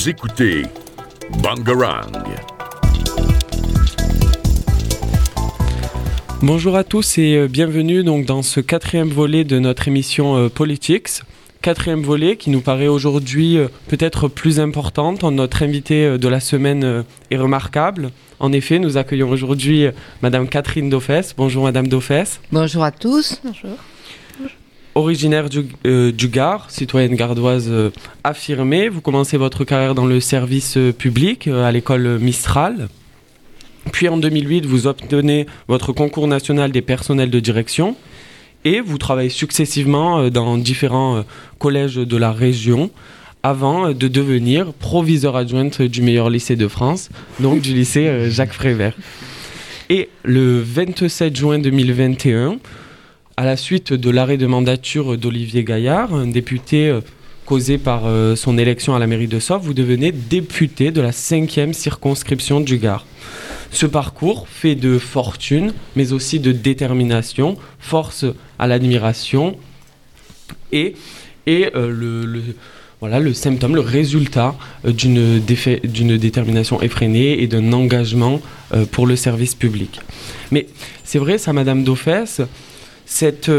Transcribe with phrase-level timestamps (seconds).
[0.00, 0.62] Vous écoutez
[1.42, 2.10] Bangarang.
[6.40, 10.48] Bonjour à tous et euh, bienvenue donc dans ce quatrième volet de notre émission euh,
[10.48, 11.20] Politics.
[11.60, 15.22] Quatrième volet qui nous paraît aujourd'hui euh, peut-être plus importante.
[15.22, 18.10] Notre invité de la semaine est remarquable.
[18.38, 19.84] En effet, nous accueillons aujourd'hui
[20.22, 21.34] Madame Catherine Dauphès.
[21.36, 22.40] Bonjour Madame Dauphès.
[22.52, 23.42] Bonjour à tous.
[23.44, 23.76] Bonjour.
[25.00, 25.64] Originaire du,
[26.12, 27.72] du, Gard, citoyenne gardoise
[28.22, 32.88] affirmée, vous commencez votre carrière dans le service public à l'école Mistral.
[33.92, 37.96] Puis en 2008, vous obtenez votre concours national des personnels de direction
[38.64, 41.22] et vous travaillez successivement euh, dans différents euh,
[41.58, 42.90] collèges de la région
[43.42, 47.08] avant euh, de devenir proviseur adjointe du meilleur lycée de France,
[47.40, 48.94] donc du lycée Jacques Frévert.
[49.88, 52.58] Et le 27 juin 2021,
[53.40, 56.94] à la suite de l'arrêt de mandature d'Olivier Gaillard, un député
[57.46, 58.02] causé par
[58.36, 62.76] son élection à la mairie de Sauve, vous devenez député de la 5e circonscription du
[62.76, 63.06] Gard.
[63.72, 68.26] Ce parcours fait de fortune, mais aussi de détermination, force
[68.58, 69.56] à l'admiration
[70.70, 70.94] et,
[71.48, 72.42] euh, le,
[73.00, 78.42] voilà, le symptôme, le résultat euh, d'une, détermination effrénée et d'un engagement
[78.74, 80.00] euh, pour le service public.
[80.50, 80.66] Mais
[81.04, 82.42] c'est vrai, ça, Madame Dauphès,
[83.10, 83.50] cette,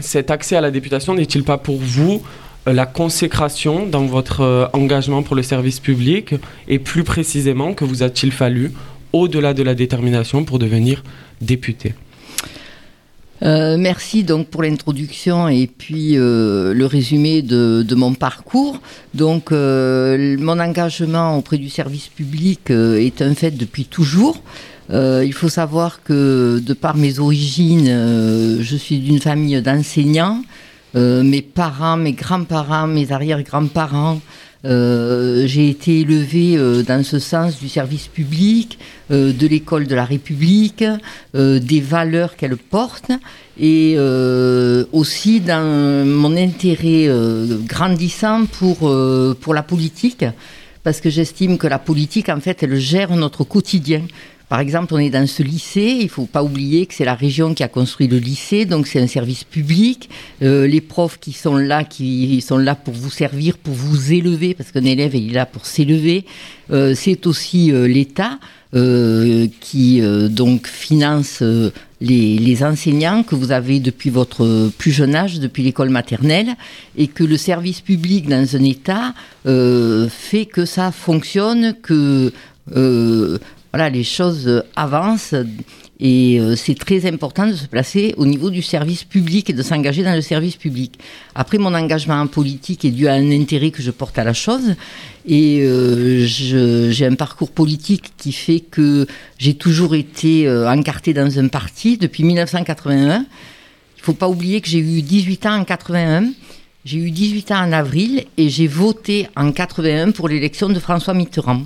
[0.00, 2.22] cet accès à la députation n'est-il pas pour vous
[2.66, 6.34] la consécration dans votre euh, engagement pour le service public
[6.68, 8.72] et plus précisément que vous a-t-il fallu
[9.12, 11.02] au-delà de la détermination pour devenir
[11.40, 11.94] député?
[13.42, 18.80] Euh, merci donc pour l'introduction et puis euh, le résumé de, mon parcours.
[19.12, 24.40] Donc mon engagement auprès du service public est un fait depuis toujours.
[24.90, 27.86] Il faut savoir que de par mes origines,
[28.60, 30.42] je suis d'une famille d'enseignants.
[30.96, 34.20] Euh, mes parents, mes grands-parents, mes arrière-grands-parents.
[34.64, 38.78] Euh, j'ai été élevée euh, dans ce sens du service public,
[39.10, 40.82] de l'école de la République,
[41.34, 43.10] des valeurs qu'elle porte
[43.60, 43.98] et
[44.92, 47.10] aussi dans mon intérêt
[47.66, 48.90] grandissant pour,
[49.40, 50.24] pour la politique
[50.82, 54.02] parce que j'estime que la politique, en fait, elle gère notre quotidien.
[54.54, 57.54] Par exemple, on est dans ce lycée, il faut pas oublier que c'est la région
[57.54, 60.08] qui a construit le lycée, donc c'est un service public.
[60.42, 64.54] Euh, les profs qui sont là, qui sont là pour vous servir, pour vous élever,
[64.54, 66.24] parce qu'un élève il est là pour s'élever.
[66.70, 68.38] Euh, c'est aussi euh, l'État
[69.60, 71.44] qui donc finance
[72.00, 76.56] les, les, enseignants que vous avez depuis votre plus jeune âge, depuis l'école maternelle,
[76.96, 79.14] et que le service public dans un État
[79.44, 82.32] fait que ça fonctionne, que
[83.74, 85.34] voilà, les choses avancent
[85.98, 89.64] et euh, c'est très important de se placer au niveau du service public et de
[89.64, 90.96] s'engager dans le service public.
[91.34, 94.32] Après, mon engagement en politique est dû à un intérêt que je porte à la
[94.32, 94.76] chose
[95.26, 99.08] et euh, j'ai un parcours politique qui fait que
[99.38, 103.26] j'ai toujours été euh, encarté dans un parti depuis 1981.
[103.96, 106.26] Il faut pas oublier que j'ai eu 18 ans en 81.
[106.84, 111.14] J'ai eu 18 ans en avril et j'ai voté en 81 pour l'élection de François
[111.14, 111.62] Mitterrand.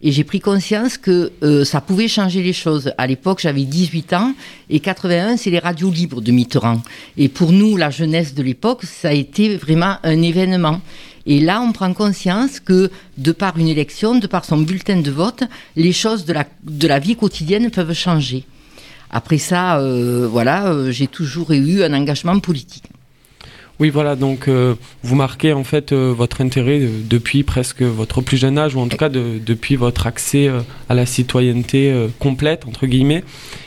[0.00, 2.92] Et j'ai pris conscience que euh, ça pouvait changer les choses.
[2.98, 4.32] À l'époque, j'avais 18 ans
[4.70, 6.80] et 81, c'est les radios libres de Mitterrand.
[7.16, 10.80] Et pour nous, la jeunesse de l'époque, ça a été vraiment un événement.
[11.26, 15.10] Et là, on prend conscience que, de par une élection, de par son bulletin de
[15.10, 15.42] vote,
[15.74, 18.44] les choses de la, de la vie quotidienne peuvent changer.
[19.10, 22.84] Après ça, euh, voilà, euh, j'ai toujours eu un engagement politique.
[23.80, 24.74] Oui, voilà, donc euh,
[25.04, 28.80] vous marquez en fait euh, votre intérêt euh, depuis presque votre plus jeune âge, ou
[28.80, 30.50] en tout cas depuis votre accès
[30.88, 33.22] à la citoyenneté complète, entre guillemets.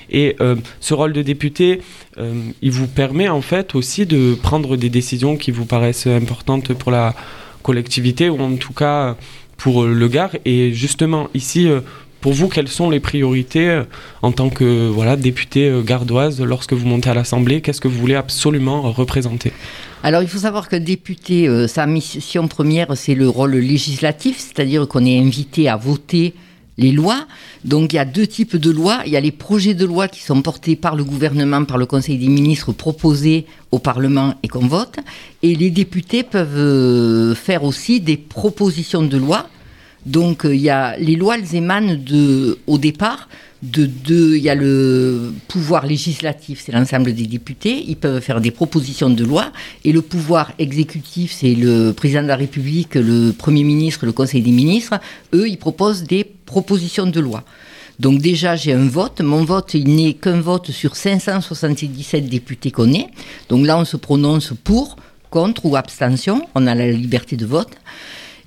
[0.10, 0.36] Et
[0.82, 1.82] ce rôle de député,
[2.18, 6.92] il vous permet en fait aussi de prendre des décisions qui vous paraissent importantes pour
[6.92, 7.16] la
[7.64, 9.16] collectivité, ou en tout cas
[9.56, 10.32] pour le Gard.
[10.44, 11.70] Et justement, ici,
[12.20, 13.82] pour vous, quelles sont les priorités
[14.22, 17.62] en tant que voilà, député gardoise lorsque vous montez à l'Assemblée?
[17.62, 19.54] Qu'est-ce que vous voulez absolument représenter?
[20.04, 24.88] Alors, il faut savoir que député, euh, sa mission première, c'est le rôle législatif, c'est-à-dire
[24.88, 26.34] qu'on est invité à voter
[26.80, 27.28] les lois.
[27.66, 29.02] Donc, il y a deux types de lois.
[29.06, 31.86] Il y a les projets de loi qui sont portés par le gouvernement, par le
[31.86, 34.98] Conseil des ministres, proposés au Parlement et qu'on vote.
[35.44, 39.50] Et les députés peuvent euh, faire aussi des propositions de loi.
[40.08, 43.30] Donc, euh, il y a les lois, elles émanent de, au départ
[43.64, 48.42] de deux, il y a le pouvoir législatif, c'est l'ensemble des députés, ils peuvent faire
[48.42, 49.52] des propositions de loi,
[49.86, 54.42] et le pouvoir exécutif, c'est le président de la République, le Premier ministre, le Conseil
[54.42, 55.00] des ministres,
[55.34, 57.44] eux, ils proposent des propositions de loi.
[58.00, 59.22] Donc déjà, j'ai un vote.
[59.22, 63.08] Mon vote, il n'est qu'un vote sur 577 députés qu'on est.
[63.48, 64.96] Donc là, on se prononce pour,
[65.30, 66.48] contre ou abstention.
[66.56, 67.70] On a la liberté de vote.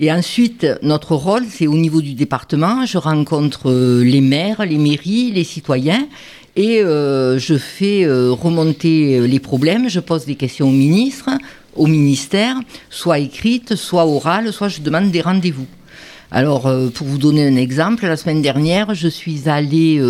[0.00, 3.70] Et ensuite, notre rôle, c'est au niveau du département, je rencontre
[4.02, 6.08] les maires, les mairies, les citoyens,
[6.56, 11.30] et je fais remonter les problèmes, je pose des questions au ministre,
[11.76, 12.56] au ministère,
[12.90, 15.66] soit écrites, soit orales, soit je demande des rendez-vous.
[16.32, 16.62] Alors,
[16.92, 20.02] pour vous donner un exemple, la semaine dernière, je suis allée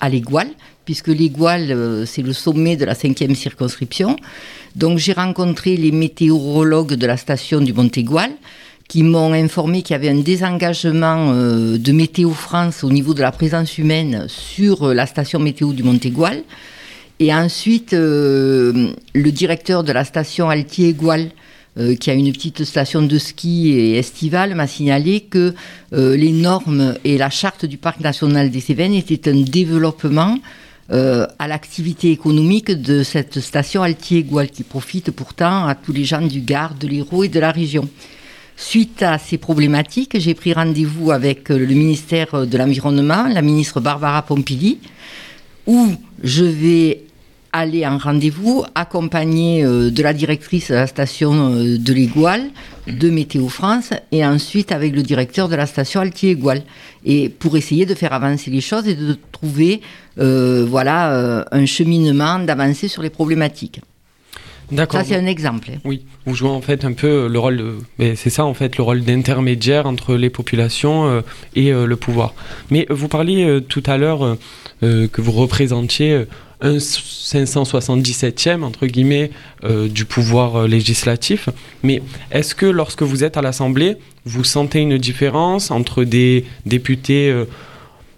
[0.00, 0.48] à l'Égual,
[0.86, 4.16] puisque l'Égual, c'est le sommet de la cinquième circonscription.
[4.74, 8.30] Donc j'ai rencontré les météorologues de la station du Mont-Égual
[8.88, 13.20] qui m'ont informé qu'il y avait un désengagement euh, de Météo France au niveau de
[13.20, 16.42] la présence humaine sur euh, la station météo du Mont-Égual.
[17.20, 21.30] Et ensuite, euh, le directeur de la station Altier-Égual,
[22.00, 25.54] qui a une petite station de ski et estivale, m'a signalé que
[25.92, 30.38] les normes et la charte du parc national des Cévennes étaient un développement
[30.90, 36.22] euh, à l'activité économique de cette station Altier-Goual qui profite pourtant à tous les gens
[36.22, 37.86] du Gard, de l'Hérault et de la région.
[38.60, 44.20] Suite à ces problématiques, j'ai pris rendez-vous avec le ministère de l'Environnement, la ministre Barbara
[44.22, 44.80] Pompili,
[45.68, 45.86] où
[46.24, 47.04] je vais
[47.52, 52.50] aller en rendez-vous accompagné euh, de la directrice de la station euh, de l'Égual,
[52.88, 56.62] de Météo France, et ensuite avec le directeur de la station Altier-Égual,
[57.38, 59.82] pour essayer de faire avancer les choses et de trouver
[60.18, 63.80] euh, voilà, un cheminement d'avancer sur les problématiques.
[64.70, 65.00] D'accord.
[65.00, 65.70] Ça, c'est un exemple.
[65.84, 67.56] Oui, vous jouez en fait un peu le rôle,
[67.98, 68.14] de...
[68.14, 71.22] c'est ça en fait, le rôle d'intermédiaire entre les populations
[71.54, 72.34] et le pouvoir.
[72.70, 74.36] Mais vous parliez tout à l'heure
[74.80, 76.26] que vous représentiez
[76.60, 79.30] un 577e, entre guillemets,
[79.64, 81.48] euh, du pouvoir euh, législatif.
[81.82, 87.30] Mais est-ce que lorsque vous êtes à l'Assemblée, vous sentez une différence entre des députés,
[87.30, 87.44] euh,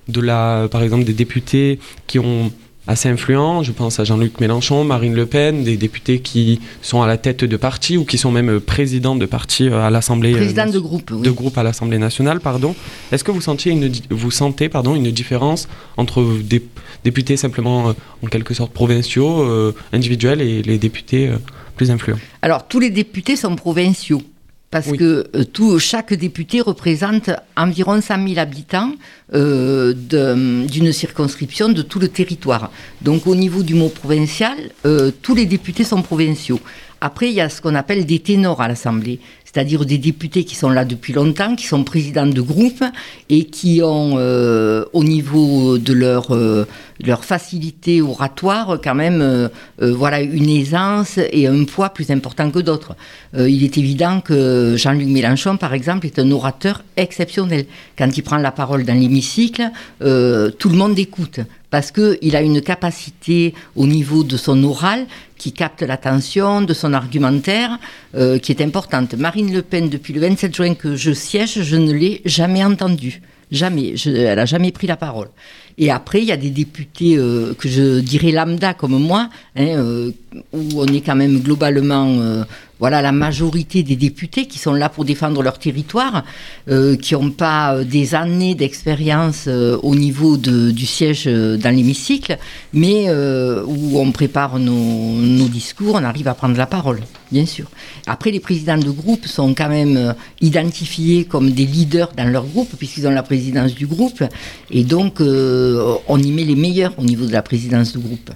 [0.08, 2.50] de la, par exemple des députés qui ont
[2.91, 3.63] assez influents.
[3.63, 7.45] Je pense à Jean-Luc Mélenchon, Marine Le Pen, des députés qui sont à la tête
[7.45, 11.31] de partis ou qui sont même présidents de partis à l'Assemblée Président de groupe, de
[11.31, 12.75] groupe à l'Assemblée nationale, pardon.
[13.13, 16.65] Est-ce que vous sentiez une vous sentez pardon une différence entre des
[17.05, 21.37] députés simplement en quelque sorte provinciaux, euh, individuels et les députés euh,
[21.77, 22.19] plus influents?
[22.43, 24.23] Alors tous les députés sont provinciaux
[24.70, 28.93] parce que euh, tout, chaque député représente environ 100 000 habitants
[29.34, 32.70] euh, d'une circonscription de tout le territoire.
[33.02, 34.56] Donc au niveau du mot provincial,
[34.87, 36.61] euh, tous les députés sont provinciaux.
[37.00, 39.20] Après, il y a ce qu'on appelle des ténors à l'Assemblée
[39.52, 42.85] c'est-à-dire des députés qui sont là depuis longtemps, qui sont présidents de groupe
[43.29, 46.67] et qui ont, euh, au niveau de leur, euh,
[47.05, 49.49] leur facilité oratoire, quand même, euh,
[49.81, 52.94] voilà, une aisance et un poids plus important que d'autres.
[53.37, 57.67] il est évident que Jean-Luc Mélenchon, par exemple, est un orateur exceptionnel.
[57.96, 59.70] Quand il prend la parole dans l'hémicycle,
[60.00, 65.06] tout le monde écoute parce qu'il a une capacité au niveau de son oral
[65.38, 67.78] qui capte l'attention, de son argumentaire,
[68.14, 69.14] euh, qui est importante.
[69.14, 73.22] Marine Le Pen, depuis le 27 juin que je siège, je ne l'ai jamais entendue.
[73.50, 73.94] Jamais.
[74.06, 75.28] elle n'a jamais pris la parole.
[75.76, 79.67] Et après, il y a des députés euh, que je dirais lambda comme moi, hein,
[79.67, 80.11] euh,
[80.52, 82.44] où on est quand même globalement
[82.81, 86.25] voilà la majorité des députés qui sont là pour défendre leur territoire,
[86.69, 92.38] euh, qui n'ont pas euh, des années d'expérience euh, au niveau du siège dans l'hémicycle,
[92.73, 97.67] mais où on prépare nos, discours, on arrive à prendre la parole, bien sûr.
[98.06, 102.70] Après, les présidents de groupe sont quand même identifiés comme des leaders dans leur groupe,
[102.79, 104.22] puisqu'ils ont la présidence du groupe,
[104.70, 108.31] et donc on y met les meilleurs au niveau de la présidence du groupe.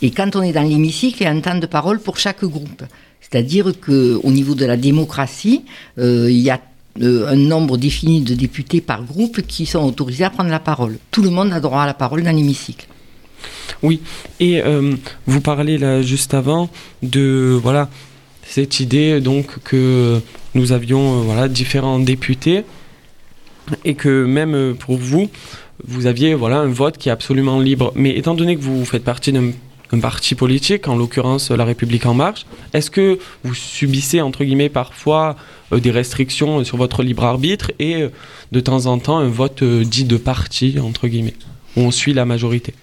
[0.00, 2.44] Et quand on est dans l'hémicycle, il y a un temps de parole pour chaque
[2.44, 2.82] groupe.
[3.30, 5.62] C'est-à-dire qu'au niveau de la démocratie,
[5.98, 6.60] euh, il y a
[7.00, 10.98] euh, un nombre défini de députés par groupe qui sont autorisés à prendre la parole.
[11.12, 12.86] Tout le monde a droit à la parole dans l'hémicycle.
[13.82, 14.00] Oui,
[14.40, 14.94] et euh,
[15.26, 16.68] vous parlez là juste avant
[17.02, 17.88] de voilà
[18.42, 20.20] cette idée donc que
[20.54, 22.64] nous avions voilà différents députés
[23.84, 25.30] et que même pour vous
[25.86, 27.92] vous aviez voilà un vote qui est absolument libre.
[27.94, 29.52] Mais étant donné que vous faites partie d'un
[29.92, 32.46] un parti politique, en l'occurrence La République en marche.
[32.72, 35.36] Est-ce que vous subissez, entre guillemets, parfois
[35.72, 38.08] euh, des restrictions sur votre libre arbitre et euh,
[38.52, 41.34] de temps en temps un vote euh, dit de parti, entre guillemets,
[41.76, 42.74] où on suit la majorité?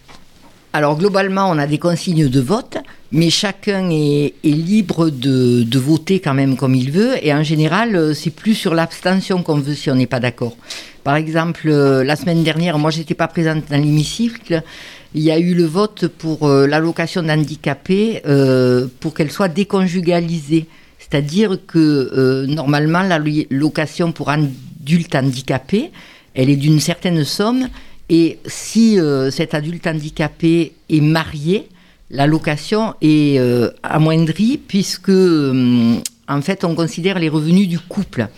[0.74, 2.78] Alors globalement, on a des consignes de vote,
[3.12, 7.16] mais chacun est, libre de, de, voter quand même comme il veut.
[7.26, 10.56] Et en général, c'est plus sur l'abstention qu'on veut si on n'est pas d'accord.
[11.04, 14.62] Par exemple, la semaine dernière, moi, j'étais pas présente dans l'hémicycle
[15.14, 20.68] il y a eu le vote pour euh, l'allocation d'handicapés euh, pour qu'elle soit déconjugalisée.
[21.00, 25.92] C'est-à-dire que euh, normalement, la location pour adulte handicapé,
[26.34, 27.70] elle est d'une certaine somme.
[28.10, 28.98] Et si
[29.32, 31.68] cet adulte handicapé est marié,
[32.10, 33.38] la location est
[33.84, 38.30] amoindrie puisque, en fait, on considère les revenus du couple.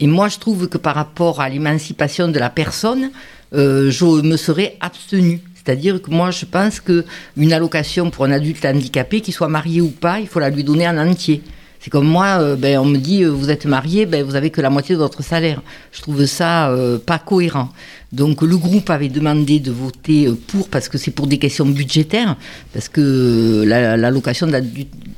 [0.00, 3.10] Et moi, je trouve que par rapport à l'émancipation de la personne,
[3.52, 5.42] je me serais abstenue.
[5.68, 9.90] C'est-à-dire que moi, je pense qu'une allocation pour un adulte handicapé, qu'il soit marié ou
[9.90, 11.42] pas, il faut la lui donner en entier.
[11.78, 14.48] C'est comme moi, euh, ben, on me dit, euh, vous êtes marié, ben, vous avez
[14.48, 15.60] que la moitié de votre salaire.
[15.92, 17.68] Je trouve ça euh, pas cohérent.
[18.12, 22.36] Donc le groupe avait demandé de voter pour, parce que c'est pour des questions budgétaires,
[22.72, 24.60] parce que l'allocation la,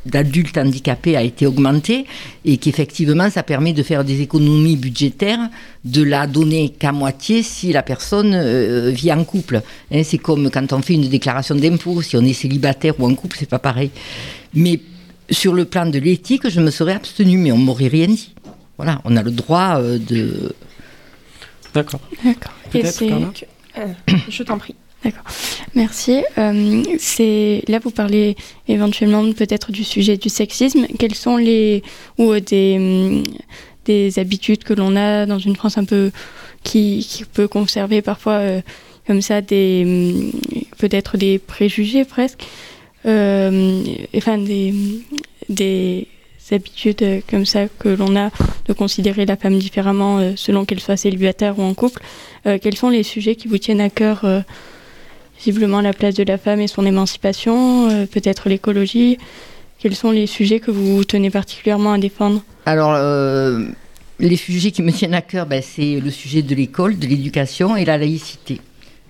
[0.07, 2.07] d'adultes handicapés a été augmentée
[2.45, 5.51] et qu'effectivement ça permet de faire des économies budgétaires,
[5.85, 9.63] de la donner qu'à moitié si la personne vit en couple.
[9.93, 13.15] Hein, c'est comme quand on fait une déclaration d'impôt, si on est célibataire ou en
[13.15, 13.91] couple, c'est pas pareil.
[14.55, 14.81] Mais
[15.31, 18.35] sur le plan de l'éthique, je me serais abstenue, mais on m'aurait rien dit.
[18.77, 20.55] Voilà, on a le droit euh, de.
[21.75, 22.01] D'accord.
[22.25, 22.53] D'accord.
[23.79, 23.87] Euh,
[24.29, 24.75] je t'en prie.
[25.05, 25.23] D'accord.
[25.75, 26.23] Merci.
[26.37, 28.37] Euh, c'est là vous parlez
[28.69, 30.87] éventuellement peut-être du sujet du sexisme.
[30.99, 31.83] Quels sont les
[32.19, 33.25] ou des hum,
[33.87, 36.11] des habitudes que l'on a dans une France un peu
[36.65, 38.43] qui, qui peut conserver parfois
[39.07, 40.33] comme ça des hum,
[40.77, 42.45] peut-être des préjugés presque
[43.07, 43.83] euh,
[44.15, 44.75] enfin des,
[45.49, 46.07] des
[46.53, 48.31] habitudes comme ça que l'on a
[48.67, 52.03] de considérer la femme différemment euh, selon qu'elle soit célibataire ou en couple.
[52.47, 54.25] Euh, quels sont les sujets qui vous tiennent à cœur
[55.39, 59.17] Visiblement la place de la femme et son émancipation, peut-être l'écologie.
[59.79, 62.43] Quels sont les sujets que vous tenez particulièrement à défendre?
[62.67, 62.93] Alors,
[64.19, 67.75] les sujets qui me tiennent à cœur, ben, c'est le sujet de l'école, de l'éducation
[67.75, 68.61] et la laïcité.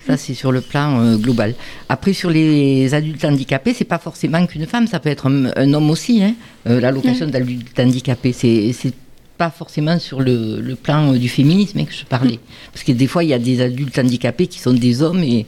[0.06, 1.54] Ça, c'est sur le plan euh, global.
[1.88, 5.90] Après, sur les adultes handicapés, c'est pas forcément qu'une femme, ça peut être un, homme
[5.90, 6.22] aussi.
[6.22, 6.34] Hein.
[6.66, 7.30] Euh, L'allocation mm.
[7.30, 8.94] d'adultes handicapés, c'est
[9.36, 12.36] pas forcément sur le, plan euh, du féminisme hein, que je parlais.
[12.36, 12.72] Mm.
[12.72, 15.46] Parce que des fois, il y a des adultes handicapés qui sont des hommes et.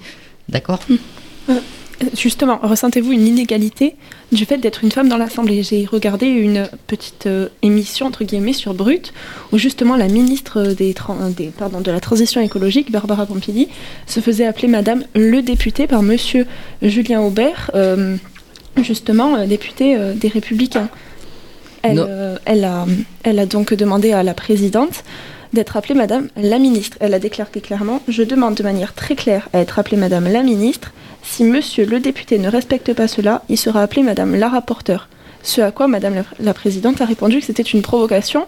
[0.49, 1.53] D'accord mm
[2.17, 3.97] justement, ressentez-vous une inégalité
[4.31, 5.63] du fait d'être une femme dans l'Assemblée?
[5.63, 9.13] J'ai regardé une petite euh, émission, entre guillemets, sur Brut,
[9.53, 13.69] où justement la ministre des, pardon, de la Transition écologique, Barbara Pompili,
[14.07, 16.47] se faisait appeler Madame le député par Monsieur
[16.83, 18.17] Julien Aubert, euh,
[18.83, 20.89] justement euh, député des Républicains.
[21.83, 22.07] Elle,
[22.45, 22.87] elle, a,
[23.25, 25.03] elle a donc demandé à la présidente
[25.53, 26.97] d'être appelée Madame la ministre.
[27.01, 30.45] Elle a déclaré clairement Je demande de manière très claire à être appelée Madame la
[30.45, 30.93] ministre
[31.23, 35.09] si monsieur le député ne respecte pas cela, il sera appelé madame la rapporteure.
[35.43, 38.47] Ce à quoi madame la, présidente a répondu que c'était une provocation.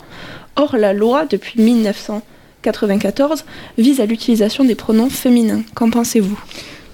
[0.57, 3.45] Or, la loi, depuis 1994,
[3.79, 5.63] vise à l'utilisation des pronoms féminins.
[5.75, 6.39] Qu'en pensez-vous?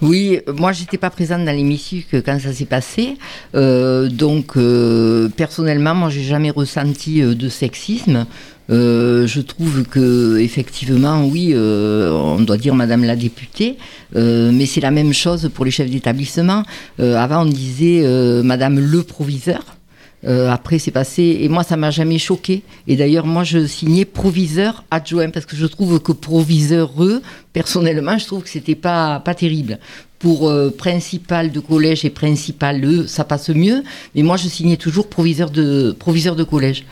[0.03, 3.19] Oui, moi j'étais pas présente dans l'hémicycle quand ça s'est passé,
[3.55, 8.25] euh, donc euh, personnellement moi j'ai jamais ressenti euh, de sexisme.
[8.71, 13.77] Euh, je trouve que effectivement, oui, euh, on doit dire Madame la députée,
[14.17, 16.63] euh, mais c'est la même chose pour les chefs d'établissement.
[16.99, 18.03] avant, on disait
[18.45, 19.63] Madame le proviseur.
[20.25, 22.63] après, c'est passé, et moi, ça m'a jamais choqué.
[22.87, 26.93] Et d'ailleurs, moi, je signais proviseur adjoint parce que je trouve que proviseur,
[27.53, 29.79] personnellement, je trouve que c'était pas pas terrible.
[30.19, 33.83] Pour principal de collège et principal ça passe mieux.
[34.15, 36.85] Mais moi, je signais toujours proviseur de proviseur de collège.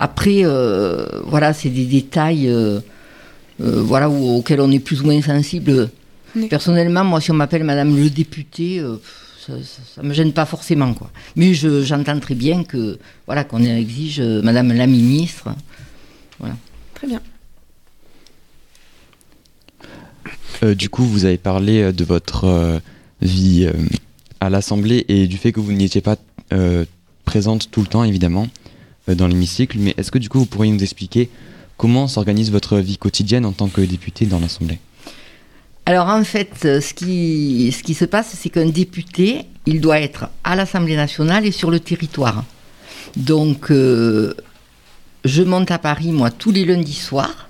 [0.00, 2.80] Après, euh, voilà, c'est des détails euh,
[3.60, 5.90] euh, voilà, auxquels on est plus ou moins sensible.
[6.48, 8.80] Personnellement, moi, si on m'appelle Madame le député,
[9.44, 9.54] ça,
[10.02, 11.10] ne me gêne pas forcément, quoi.
[11.34, 15.48] Mais j'entends très bien que voilà qu'on exige Madame la ministre.
[16.38, 16.54] Voilà.
[16.94, 17.20] Très bien.
[20.74, 22.80] du coup, vous avez parlé de votre
[23.20, 23.68] vie
[24.38, 26.16] à l'Assemblée et du fait que vous n'étiez pas
[27.24, 28.48] présente tout le temps, évidemment.
[29.08, 31.30] Euh, dans l'hémicycle, mais est-ce que du coup vous pourriez nous expliquer
[31.76, 34.78] comment s'organise votre vie quotidienne en tant que député dans l'Assemblée?
[35.86, 40.00] Alors en fait, euh, ce qui, ce qui se passe, c'est qu'un député, il doit
[40.00, 42.44] être à l'Assemblée nationale et sur le territoire.
[43.16, 44.34] Donc, euh,
[45.24, 47.48] je monte à Paris, moi, tous les lundis soirs.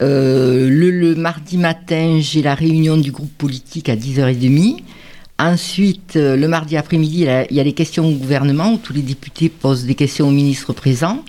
[0.00, 4.82] le, le, mardi matin, j'ai la réunion du groupe politique à 10h30.
[5.40, 9.02] Ensuite, euh, le mardi après-midi, il y a les questions au gouvernement où tous les
[9.02, 11.22] députés posent des questions au ministre présent.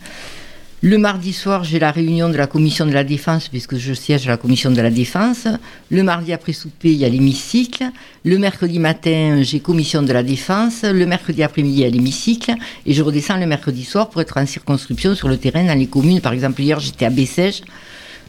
[0.81, 4.25] Le mardi soir, j'ai la réunion de la commission de la défense, puisque je siège
[4.25, 5.45] à la commission de la défense.
[5.91, 7.83] Le mardi après souper, il y a l'hémicycle.
[8.25, 10.81] Le mercredi matin, j'ai commission de la défense.
[10.83, 12.55] Le mercredi après-midi, il y a l'hémicycle.
[12.87, 15.87] Et je redescends le mercredi soir pour être en circonscription sur le terrain dans les
[15.87, 16.19] communes.
[16.21, 17.61] Par exemple, hier, j'étais à Bessèges.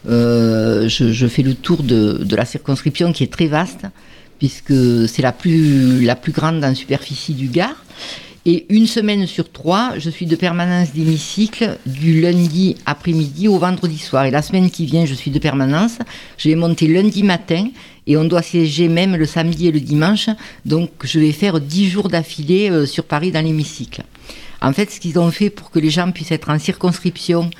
[0.07, 3.87] Euh, je, fais le tour de la circonscription qui est très vaste
[4.41, 7.85] puisque c'est la plus, la plus grande en superficie du Gard.
[8.47, 13.99] Et une semaine sur trois, je suis de permanence d'hémicycle du lundi après-midi au vendredi
[13.99, 14.25] soir.
[14.25, 15.99] Et la semaine qui vient, je suis de permanence.
[16.39, 17.67] Je vais monter lundi matin
[18.07, 20.27] et on doit siéger même le samedi et le dimanche.
[20.65, 24.01] Donc je vais faire dix jours d'affilée euh, sur Paris dans l'hémicycle.
[24.59, 27.51] En fait, ce qu'ils ont fait pour que les gens puissent être en circonscription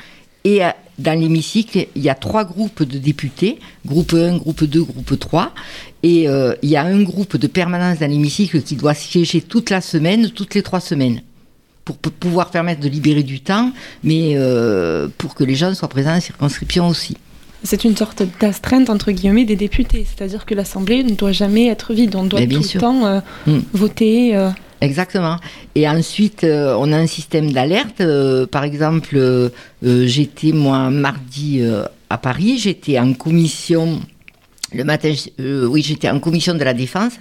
[0.44, 0.64] et
[1.02, 5.54] dans l'hémicycle, il y a trois groupes de députés, groupe 1, groupe 2, groupe 3.
[6.04, 9.70] Et euh, il y a un groupe de permanence dans l'hémicycle qui doit siéger toute
[9.70, 11.22] la semaine, toutes les trois semaines,
[11.86, 13.72] pour pouvoir permettre de libérer du temps,
[14.04, 17.18] mais euh, pour que les gens soient présents en circonscription aussi.
[17.64, 21.94] C'est une sorte d'astreinte entre guillemets des députés, c'est-à-dire que l'Assemblée ne doit jamais être
[21.94, 23.60] vide, on doit bien tout le temps euh, Mm.
[23.74, 24.36] voter.
[24.82, 25.38] Exactement.
[25.76, 28.02] Et ensuite, euh, on a un système d'alerte.
[28.02, 29.50] euh, par exemple, euh,
[29.84, 31.62] j'étais moi mardi
[32.10, 34.02] à Paris, j'étais en commission
[34.74, 35.14] le matin.
[35.40, 37.14] oui, j'étais en commission de la défense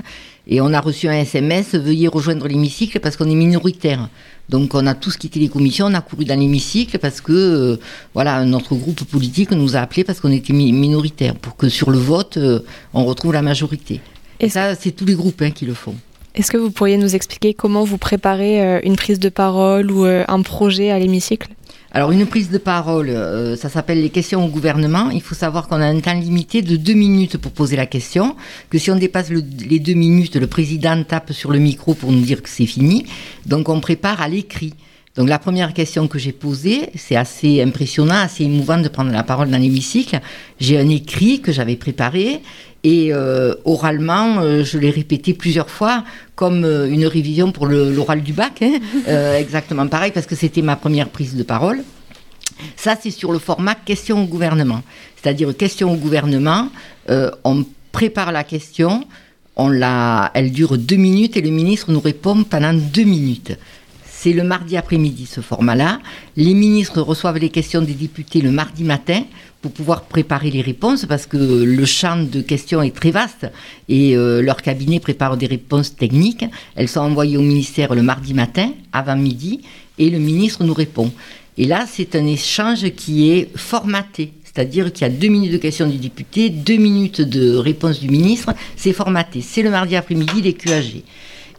[0.46, 4.08] et on a reçu un SMS veuillez rejoindre l'hémicycle parce qu'on est minoritaire.
[4.48, 7.76] Donc on a tous quitté les commissions, on a couru dans l'hémicycle parce que euh,
[8.14, 11.90] voilà notre groupe politique nous a appelés parce qu'on était mi- minoritaire pour que sur
[11.90, 12.60] le vote euh,
[12.94, 14.00] on retrouve la majorité.
[14.40, 15.94] Et ça, c'est tous les groupes hein, qui le font.
[16.34, 20.04] Est-ce que vous pourriez nous expliquer comment vous préparez euh, une prise de parole ou
[20.04, 21.48] euh, un projet à l'hémicycle?
[21.92, 25.10] Alors une prise de parole, euh, ça s'appelle les questions au gouvernement.
[25.10, 28.36] Il faut savoir qu'on a un temps limité de deux minutes pour poser la question,
[28.70, 32.12] que si on dépasse le- les deux minutes, le président tape sur le micro pour
[32.12, 33.06] nous dire que c'est fini.
[33.46, 34.74] Donc on prépare à l'écrit.
[35.20, 39.22] Donc la première question que j'ai posée, c'est assez impressionnant, assez émouvant de prendre la
[39.22, 40.18] parole dans l'hémicycle.
[40.58, 42.40] J'ai un écrit que j'avais préparé
[42.84, 46.04] et euh, oralement, euh, je l'ai répété plusieurs fois
[46.36, 48.62] comme euh, une révision pour l'oral du bac.
[48.62, 48.78] hein.
[49.38, 51.82] Exactement pareil parce que c'était ma première prise de parole.
[52.76, 54.80] Ça, c'est sur le format question au gouvernement.
[55.16, 56.70] C'est-à-dire question au gouvernement,
[57.44, 59.04] on prépare la question,
[59.56, 63.52] on la, elle dure deux minutes et le ministre nous répond pendant deux minutes.
[64.22, 65.98] C'est le mardi après-midi ce format-là.
[66.36, 69.22] Les ministres reçoivent les questions des députés le mardi matin
[69.62, 73.50] pour pouvoir préparer les réponses parce que le champ de questions est très vaste
[73.88, 76.44] et euh, leur cabinet prépare des réponses techniques.
[76.76, 79.62] Elles sont envoyées au ministère le mardi matin avant midi
[79.96, 81.10] et le ministre nous répond.
[81.56, 84.34] Et là, c'est un échange qui est formaté.
[84.44, 88.10] C'est-à-dire qu'il y a deux minutes de questions du député, deux minutes de réponse du
[88.10, 88.52] ministre.
[88.76, 89.40] C'est formaté.
[89.40, 91.04] C'est le mardi après-midi, les QAG.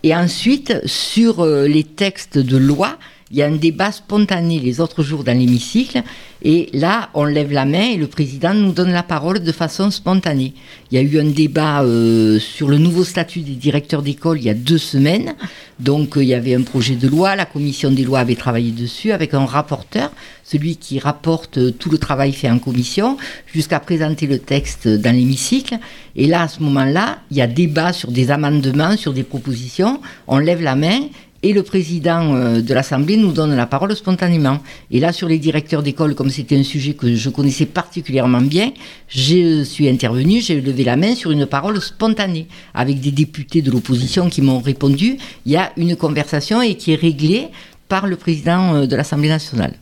[0.03, 2.97] Et ensuite, sur euh, les textes de loi,
[3.31, 6.03] il y a un débat spontané les autres jours dans l'hémicycle.
[6.43, 9.89] Et là, on lève la main et le président nous donne la parole de façon
[9.91, 10.53] spontanée.
[10.91, 14.45] Il y a eu un débat euh, sur le nouveau statut des directeurs d'école il
[14.45, 15.35] y a deux semaines.
[15.79, 17.35] Donc, euh, il y avait un projet de loi.
[17.35, 20.11] La commission des lois avait travaillé dessus avec un rapporteur,
[20.43, 25.15] celui qui rapporte euh, tout le travail fait en commission, jusqu'à présenter le texte dans
[25.15, 25.77] l'hémicycle.
[26.15, 30.01] Et là, à ce moment-là, il y a débat sur des amendements, sur des propositions.
[30.27, 31.01] On lève la main
[31.43, 34.59] et le président euh, de l'Assemblée nous donne la parole spontanément.
[34.91, 38.71] Et là, sur les directeurs d'école, comme c'était un sujet que je connaissais particulièrement bien,
[39.07, 43.71] je suis intervenu, j'ai levé la main sur une parole spontanée, avec des députés de
[43.71, 45.17] l'opposition qui m'ont répondu.
[45.45, 47.47] Il y a une conversation et qui est réglée
[47.87, 49.73] par le président euh, de l'Assemblée nationale.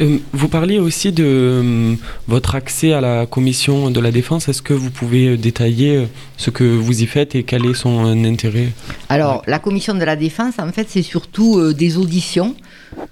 [0.00, 1.94] Euh, Vous parliez aussi de euh,
[2.26, 4.48] votre accès à la commission de la défense.
[4.48, 8.06] Est-ce que vous pouvez euh, détailler ce que vous y faites et quel est son
[8.24, 8.68] intérêt?
[9.08, 12.54] Alors, la commission de la défense, en fait, c'est surtout des auditions.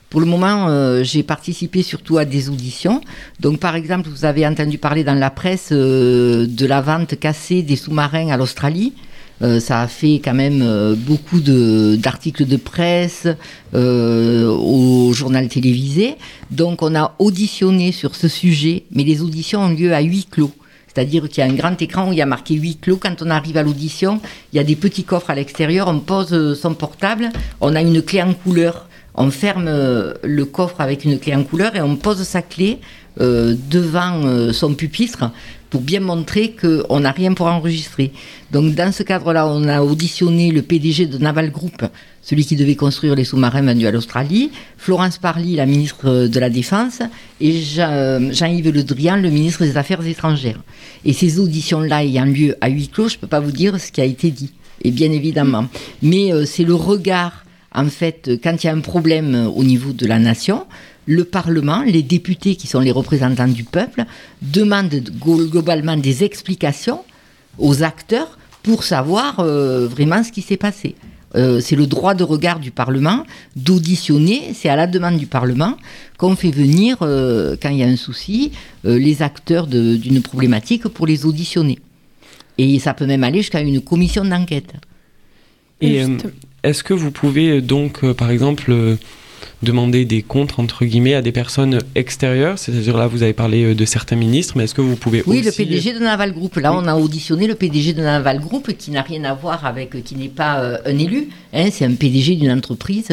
[0.08, 3.02] Pour le moment, j'ai participé surtout à des auditions.
[3.40, 7.76] Donc, par exemple, vous avez entendu parler dans la presse de la vente cassée des
[7.76, 8.94] sous-marins à l'Australie.
[9.42, 13.28] Euh, ça a fait quand même euh, beaucoup d'articles de, presse
[13.74, 16.16] euh, au journal télévisé.
[16.50, 20.52] Donc, on a auditionné sur ce sujet, mais les auditions ont lieu à huis clos.
[20.98, 22.96] C'est-à-dire qu'il y a un grand écran où il y a marqué huis clos.
[22.96, 24.20] Quand on arrive à l'audition,
[24.52, 25.86] il y a des petits coffres à l'extérieur.
[25.86, 27.30] On pose euh, son portable.
[27.60, 28.88] On a une clé en couleur.
[29.14, 32.78] On ferme euh, le coffre avec une clé en couleur et on pose sa clé
[33.20, 35.32] devant son pupitre
[35.70, 38.12] pour bien montrer qu'on n'a rien pour enregistrer.
[38.52, 41.84] Donc dans ce cadre-là, on a auditionné le PDG de Naval Group,
[42.22, 46.50] celui qui devait construire les sous-marins vendus à l'Australie, Florence Parly, la ministre de la
[46.50, 47.00] Défense,
[47.40, 50.60] et Jean- Jean-Yves Le Drian, le ministre des Affaires étrangères.
[51.04, 53.92] Et ces auditions-là ayant lieu à huis clos, je ne peux pas vous dire ce
[53.92, 54.52] qui a été dit,
[54.82, 55.66] et bien évidemment.
[56.02, 59.46] Mais euh, c'est le regard, en fait, euh, quand il y a un problème euh,
[59.48, 60.66] au niveau de la nation,
[61.08, 64.04] le Parlement, les députés qui sont les représentants du peuple,
[64.42, 67.00] demandent globalement des explications
[67.56, 70.94] aux acteurs pour savoir euh, vraiment ce qui s'est passé.
[71.34, 73.24] Euh, c'est le droit de regard du Parlement
[73.56, 75.76] d'auditionner, c'est à la demande du Parlement
[76.18, 78.52] qu'on fait venir, euh, quand il y a un souci,
[78.84, 81.78] euh, les acteurs d'une problématique pour les auditionner.
[82.58, 84.74] Et ça peut même aller jusqu'à une commission d'enquête.
[85.80, 86.18] Et euh,
[86.62, 88.96] est-ce que vous pouvez donc, euh, par exemple, euh,
[89.62, 93.84] demander des comptes, entre guillemets, à des personnes extérieures C'est-à-dire là, vous avez parlé de
[93.84, 95.46] certains ministres, mais est-ce que vous pouvez oui, aussi...
[95.46, 96.56] le PDG de Naval Group.
[96.56, 100.02] Là, on a auditionné le PDG de Naval Group, qui n'a rien à voir avec,
[100.04, 101.28] qui n'est pas un élu.
[101.52, 103.08] Hein, c'est un PDG d'une entreprise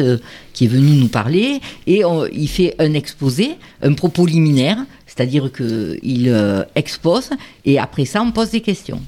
[0.52, 6.34] qui est venu nous parler et il fait un exposé, un propos liminaire, c'est-à-dire qu'il
[6.74, 7.30] expose
[7.64, 9.00] et après ça, on pose des questions.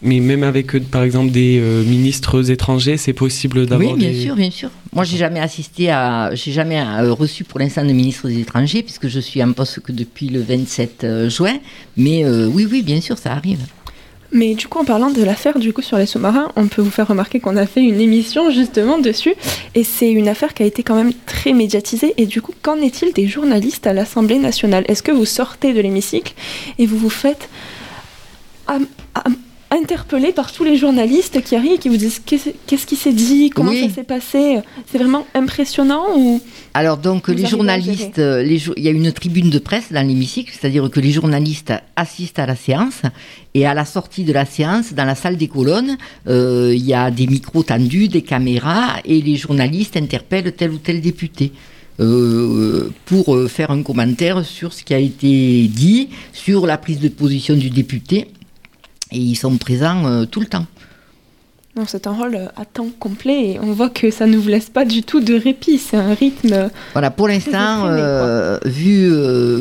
[0.00, 4.12] Mais même avec, euh, par exemple, des euh, ministres étrangers, c'est possible d'avoir Oui, bien
[4.12, 4.70] sûr, bien sûr.
[4.92, 8.82] Moi, j'ai jamais assisté à, j'ai jamais euh, reçu pour l'instant de ministre des étrangers,
[8.82, 11.58] puisque je suis en poste que depuis le 27 juin.
[11.96, 13.60] Mais oui, oui, bien sûr, ça arrive.
[14.30, 16.90] Mais du coup, en parlant de l'affaire du coup sur les sous-marins, on peut vous
[16.90, 19.34] faire remarquer qu'on a fait une émission justement dessus,
[19.74, 22.12] et c'est une affaire qui a été quand même très médiatisée.
[22.18, 24.84] Et du coup, qu'en est-il des journalistes à l'Assemblée nationale?
[24.86, 26.34] Est-ce que vous sortez de l'hémicycle
[26.78, 27.48] et vous vous faites
[29.70, 33.50] interpellé par tous les journalistes qui arrivent et qui vous disent qu'est-ce qui s'est dit,
[33.50, 34.58] comment ça s'est passé?
[34.90, 36.40] C'est vraiment impressionnant ou?
[36.74, 40.52] Alors donc les journalistes, euh, les il y a une tribune de presse dans l'hémicycle,
[40.58, 43.02] c'est-à-dire que les journalistes assistent à la séance
[43.54, 46.94] et à la sortie de la séance, dans la salle des colonnes, euh, il y
[46.94, 51.52] a des micros tendus, des caméras et les journalistes interpellent tel ou tel député.
[52.00, 57.08] Euh, pour faire un commentaire sur ce qui a été dit, sur la prise de
[57.08, 58.28] position du député
[59.12, 60.66] et ils sont présents euh, tout le temps.
[61.86, 64.68] C'est un rôle euh, à temps complet et on voit que ça ne vous laisse
[64.68, 66.70] pas du tout de répit, c'est un rythme.
[66.92, 69.08] Voilà, pour l'instant, euh, vu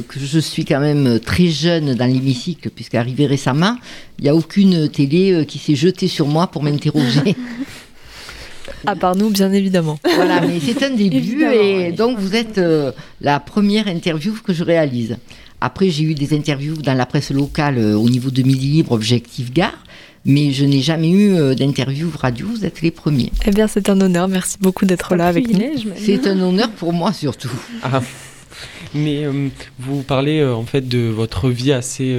[0.07, 3.75] que je suis quand même très jeune dans l'hémicycle, puisqu'arrivé récemment,
[4.17, 7.35] il n'y a aucune télé qui s'est jetée sur moi pour m'interroger.
[8.87, 9.99] à part nous, bien évidemment.
[10.15, 12.59] Voilà, mais c'est un début et donc vous êtes
[13.21, 15.17] la première interview que je réalise.
[15.59, 18.91] Après, j'ai eu des interviews dans la presse locale euh, au niveau de Midi Libre,
[18.91, 19.83] Objectif Gare,
[20.23, 22.45] mais je n'ai jamais eu euh, d'interview radio.
[22.47, 23.31] Vous êtes les premiers.
[23.45, 24.27] Eh bien, c'est un honneur.
[24.27, 25.59] Merci beaucoup d'être là avec nous.
[25.95, 27.49] C'est un honneur pour moi surtout.
[27.81, 28.01] Ah.
[28.93, 32.17] Mais euh, vous parlez en fait de votre vie assez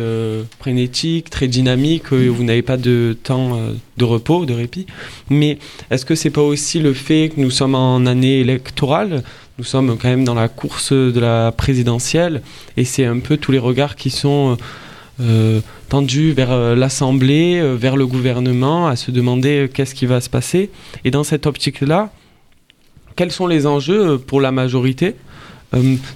[0.58, 3.58] frénétique, très dynamique, vous n'avez pas de temps
[3.96, 4.86] de repos, de répit.
[5.30, 5.58] Mais
[5.90, 9.22] est-ce que c'est pas aussi le fait que nous sommes en année électorale
[9.58, 12.42] nous sommes quand même dans la course de la présidentielle
[12.76, 14.56] et c'est un peu tous les regards qui sont
[15.20, 20.20] euh, tendus vers euh, l'Assemblée, euh, vers le gouvernement, à se demander qu'est-ce qui va
[20.20, 20.70] se passer.
[21.04, 22.10] Et dans cette optique-là,
[23.16, 25.16] quels sont les enjeux pour la majorité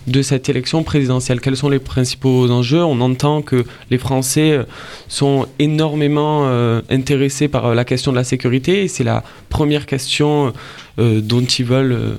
[0.06, 1.40] de cette élection présidentielle?
[1.40, 2.82] Quels sont les principaux enjeux?
[2.82, 4.60] On entend que les Français
[5.08, 6.46] sont énormément
[6.88, 8.84] intéressés par la question de la sécurité.
[8.84, 10.52] Et c'est la première question
[10.96, 12.18] dont ils veulent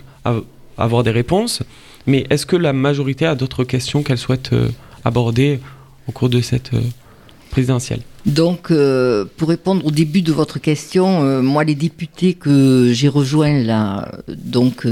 [0.78, 1.64] avoir des réponses.
[2.06, 4.70] Mais est-ce que la majorité a d'autres questions qu'elle souhaite euh,
[5.06, 5.60] aborder
[6.08, 6.82] au cours de cette euh,
[7.50, 8.02] présidentielle?
[8.26, 13.62] Donc, euh, pour répondre au début de votre question, moi, les députés que j'ai rejoints
[13.64, 14.86] là, donc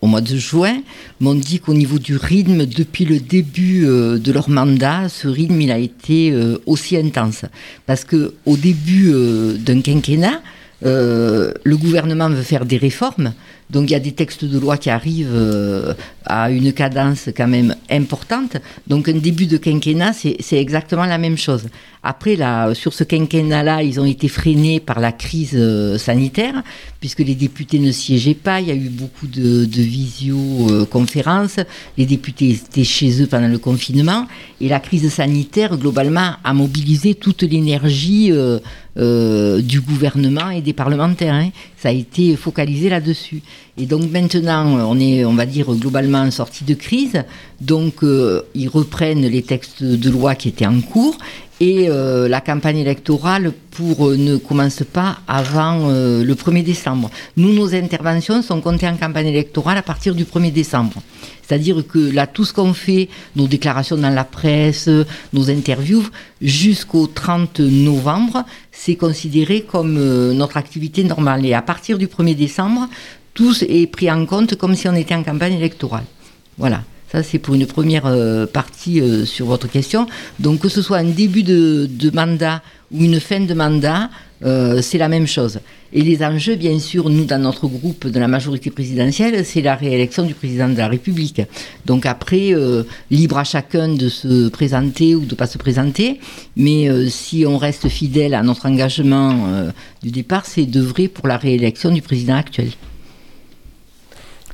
[0.00, 0.78] au mois de juin,
[1.20, 5.70] m'ont dit qu'au niveau du rythme, depuis le début de leur mandat, ce rythme, il
[5.70, 6.34] a été
[6.64, 7.44] aussi intense.
[7.84, 9.12] Parce que au début
[9.58, 10.40] d'un quinquennat,
[10.80, 13.34] le gouvernement veut faire des réformes,
[13.70, 15.94] donc il y a des textes de loi qui arrivent euh,
[16.28, 18.56] à une cadence quand même importante.
[18.86, 21.66] Donc un début de quinquennat, c'est exactement la même chose.
[22.02, 26.62] Après, là, sur ce quinquennat-là, ils ont été freinés par la crise euh, sanitaire,
[27.00, 28.60] puisque les députés ne siégeaient pas.
[28.60, 31.56] Il y a eu beaucoup de, visioconférences.
[31.96, 34.26] les députés étaient chez eux pendant le confinement.
[34.60, 41.34] Et la crise sanitaire, globalement, a mobilisé toute l'énergie euh, du gouvernement et des parlementaires.
[41.34, 41.50] Hein.
[41.76, 43.42] Ça a été focalisé là-dessus.
[43.76, 47.24] Et donc maintenant, on est, on va dire, globalement en sortie de crise.
[47.60, 51.16] Donc, euh, ils reprennent les textes de loi qui étaient en cours.
[51.60, 57.10] Et euh, la campagne électorale pour, euh, ne commence pas avant le 1er décembre.
[57.36, 61.02] Nous, nos interventions sont comptées en campagne électorale à partir du 1er décembre.
[61.42, 64.88] C'est-à-dire que là, tout ce qu'on fait, nos déclarations dans la presse,
[65.32, 66.06] nos interviews,
[66.42, 69.94] jusqu'au 30 novembre, c'est considéré comme
[70.34, 71.44] notre activité normale.
[71.46, 72.86] Et à partir du 1er décembre,
[73.38, 76.02] tout est pris en compte comme si on était en campagne électorale.
[76.56, 76.82] Voilà.
[77.12, 80.08] Ça, c'est pour une première euh, partie euh, sur votre question.
[80.40, 84.10] Donc, que ce soit un début de, mandat ou une fin de mandat,
[84.44, 85.60] euh, c'est la même chose.
[85.92, 89.76] Et les enjeux, bien sûr, nous, dans notre groupe de la majorité présidentielle, c'est la
[89.76, 91.40] réélection du président de la République.
[91.86, 92.52] Donc après,
[93.10, 96.20] libre à chacun de se présenter ou de ne pas se présenter.
[96.56, 99.70] Mais si on reste fidèle à notre engagement
[100.02, 102.68] du départ, c'est d'œuvrer pour la réélection du président actuel.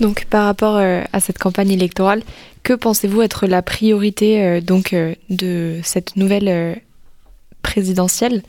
[0.01, 2.23] Donc par rapport euh, à cette campagne électorale,
[2.63, 6.81] que pensez-vous être la priorité euh, donc euh, de cette nouvelle
[7.63, 8.43] présidentielle?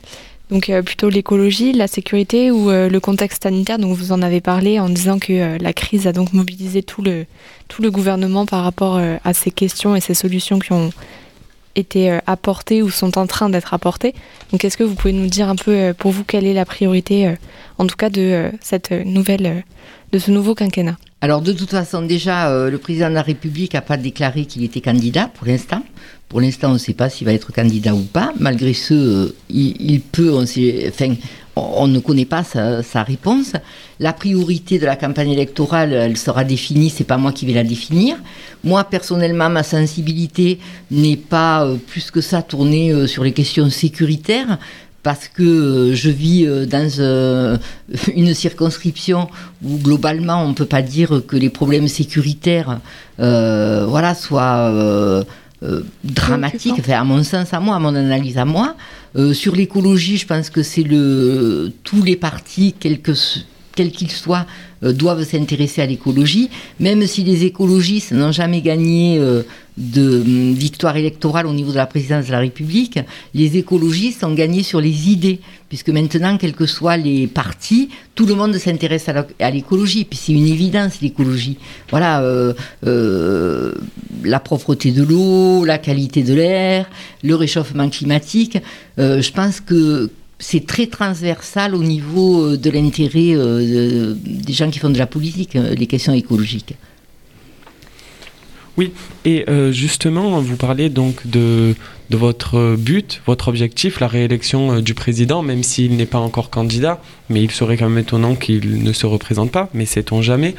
[0.51, 3.79] Donc plutôt l'écologie, la sécurité ou le contexte sanitaire.
[3.79, 7.25] Donc vous en avez parlé en disant que la crise a donc mobilisé tout le,
[7.67, 10.91] tout le gouvernement par rapport à ces questions et ces solutions qui ont
[11.73, 14.13] été apportées ou sont en train d'être apportées.
[14.51, 17.33] Donc est-ce que vous pouvez nous dire un peu pour vous quelle est la priorité
[17.79, 19.63] en tout cas de cette nouvelle
[20.11, 20.97] de ce nouveau quinquennat?
[21.25, 24.63] Alors de toute façon, déjà, euh, le président de la République n'a pas déclaré qu'il
[24.63, 25.81] était candidat pour l'instant.
[26.29, 28.31] Pour l'instant, on ne sait pas s'il va être candidat ou pas.
[28.39, 31.15] Malgré ce, euh, il, peut, on, enfin,
[31.55, 33.53] on, ne connaît pas sa, réponse.
[33.99, 37.63] La priorité de la campagne électorale, elle sera définie, c'est pas moi qui vais la
[37.63, 38.17] définir.
[38.63, 40.59] Moi, personnellement, ma sensibilité
[40.91, 44.59] n'est pas euh, plus que ça tournée sur les questions sécuritaires
[45.05, 47.57] parce que euh, je vis euh, dans euh,
[48.15, 49.29] une circonscription
[49.63, 52.79] où globalement on ne peut pas dire que les problèmes sécuritaires
[53.19, 55.23] voilà, soient
[56.03, 58.75] dramatiques, enfin, à mon sens, à moi, à mon analyse à moi.
[59.33, 62.73] sur l'écologie, je pense que c'est le tous les partis,
[63.75, 64.45] quels qu'ils soient,
[64.81, 69.19] doivent s'intéresser à l'écologie, même si les écologistes n'ont jamais gagné
[69.77, 72.99] de hum, victoire électorale au niveau de la présidence de la République,
[73.33, 78.25] les écologistes ont gagné sur les idées, puisque maintenant, quels que soient les partis, tout
[78.25, 81.57] le monde s'intéresse à l'écologie, puis c'est une évidence l'écologie.
[81.89, 82.53] Voilà, euh,
[82.85, 83.73] euh,
[84.23, 86.89] la propreté de l'eau, la qualité de l'air,
[87.23, 88.57] le réchauffement climatique.
[88.97, 90.09] Euh, je pense que
[90.39, 93.35] c'est très transversal au niveau de l'intérêt
[94.15, 96.75] des gens qui font de la politique, les questions écologiques.
[98.77, 98.91] Oui,
[99.23, 101.75] et euh, justement, vous parlez donc de,
[102.09, 106.49] de, votre but, votre objectif, la réélection euh, du président, même s'il n'est pas encore
[106.49, 110.55] candidat, mais il serait quand même étonnant qu'il ne se représente pas, mais sait-on jamais.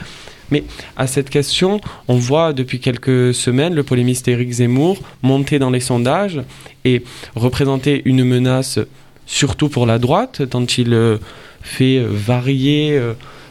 [0.51, 0.65] Mais
[0.97, 5.81] à cette question, on voit depuis quelques semaines le polémiste Éric Zemmour monter dans les
[5.81, 6.41] sondages
[6.85, 7.03] et
[7.35, 8.79] représenter une menace
[9.27, 11.19] surtout pour la droite, tant il euh,
[11.63, 13.01] fait varier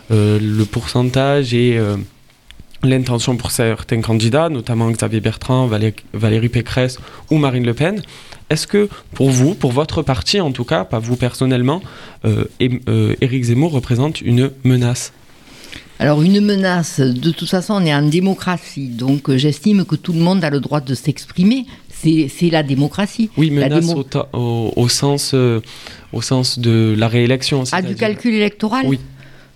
[0.09, 1.77] le pourcentage et
[2.85, 8.01] l'intention pour certains candidats, notamment Xavier Bertrand, Valérie Pécresse ou Marine Le Pen.
[8.49, 11.81] Est-ce que pour vous, pour votre parti en tout cas, pas vous personnellement,
[12.25, 15.13] euh, euh, Éric Zemmour représente une menace?
[15.97, 20.11] Alors une menace, de toute façon on est en démocratie, donc euh, j'estime que tout
[20.11, 21.65] le monde a le droit de s'exprimer,
[22.29, 23.29] c'est la démocratie.
[23.37, 23.93] Oui, menace
[24.33, 27.63] au, sens, au sens de la réélection.
[27.71, 28.99] Ah, du calcul électoral Oui.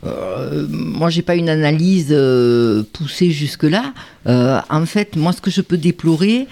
[0.05, 3.93] Euh, moi, j'ai pas une analyse euh, poussée jusque-là.
[4.27, 6.47] Euh, en fait, moi, ce que je peux déplorer,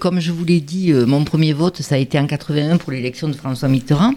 [0.00, 3.28] comme je vous l'ai dit, mon premier vote, ça a été en 81 pour l'élection
[3.28, 4.12] de François Mitterrand.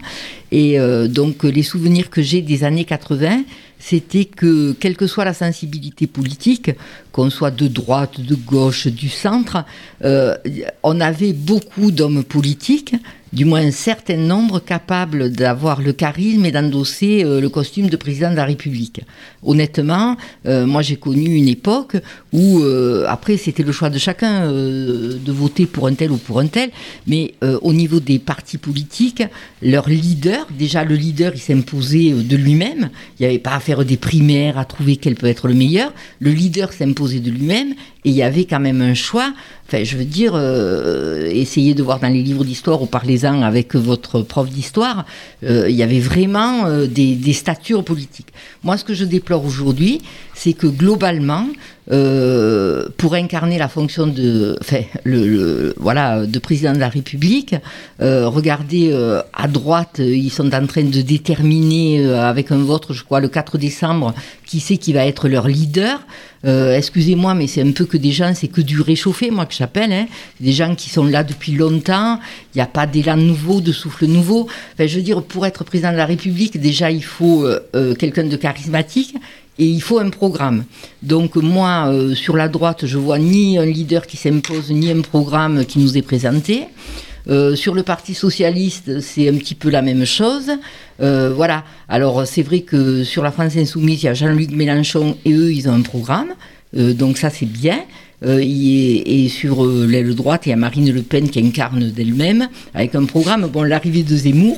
[0.51, 3.43] Et donc, les souvenirs que j'ai des années 80,
[3.79, 6.71] c'était que, quelle que soit la sensibilité politique,
[7.11, 9.63] qu'on soit de droite, de gauche, du centre,
[10.83, 12.95] on avait beaucoup d'hommes politiques
[13.35, 17.97] du moins un certain nombre capables d'avoir le charisme et d'endosser euh, le costume de
[17.97, 19.01] président de la République.
[19.43, 21.97] Honnêtement, euh, moi j'ai connu une époque
[22.31, 26.39] où, euh, après c'était le choix de chacun de voter pour un tel ou pour
[26.39, 26.69] un tel,
[27.07, 29.23] mais au niveau des partis politiques,
[29.61, 33.83] leur leader, déjà le leader il s'imposait de lui-même, il n'y avait pas à faire
[33.83, 37.73] des primaires, à trouver quel peut être le meilleur, le leader s'imposait de lui-même
[38.05, 39.33] et il y avait quand même un choix.
[39.67, 43.75] Enfin, je veux dire, euh, essayez de voir dans les livres d'histoire ou parlez-en avec
[43.75, 45.05] votre prof d'histoire,
[45.43, 48.27] euh, il y avait vraiment euh, des, des statures politiques.
[48.63, 50.03] Moi, ce que je déplore aujourd'hui,
[50.35, 51.47] c'est que globalement,
[51.91, 57.53] euh, pour incarner la fonction de, enfin, le, voilà, de président de la République.
[58.01, 63.03] Euh, regardez, euh, à droite, ils sont en train de déterminer avec un vote, je
[63.03, 64.15] crois, le 4 décembre,
[64.47, 65.99] qui c'est qui va être leur leader.
[66.43, 69.91] Excusez-moi, mais c'est un peu que des gens, c'est que du réchauffé, moi que j'appelle.
[69.91, 70.05] Hein.
[70.39, 72.19] Des gens qui sont là depuis longtemps.
[72.53, 74.47] Il n'y a pas d'élan nouveau, de souffle nouveau.
[74.73, 77.47] Enfin, je veux dire, pour être président de la République, déjà, il faut
[77.97, 79.15] quelqu'un de charismatique
[79.57, 80.65] et il faut un programme.
[81.01, 85.01] Donc moi, euh, sur la droite, je vois ni un leader qui s'impose, ni un
[85.01, 86.65] programme qui nous est présenté.
[87.27, 90.51] Euh, sur le Parti socialiste, c'est un petit peu la même chose.
[91.01, 91.63] Euh, voilà.
[91.87, 95.51] Alors c'est vrai que sur la France insoumise, il y a Jean-Luc Mélenchon et eux,
[95.51, 96.33] ils ont un programme.
[96.73, 97.79] donc ça, c'est bien.
[98.23, 102.93] et, et, sur l'aile droite, il y a Marine Le Pen qui incarne d'elle-même avec
[102.95, 103.47] un programme.
[103.47, 104.57] Bon, l'arrivée de Zemmour,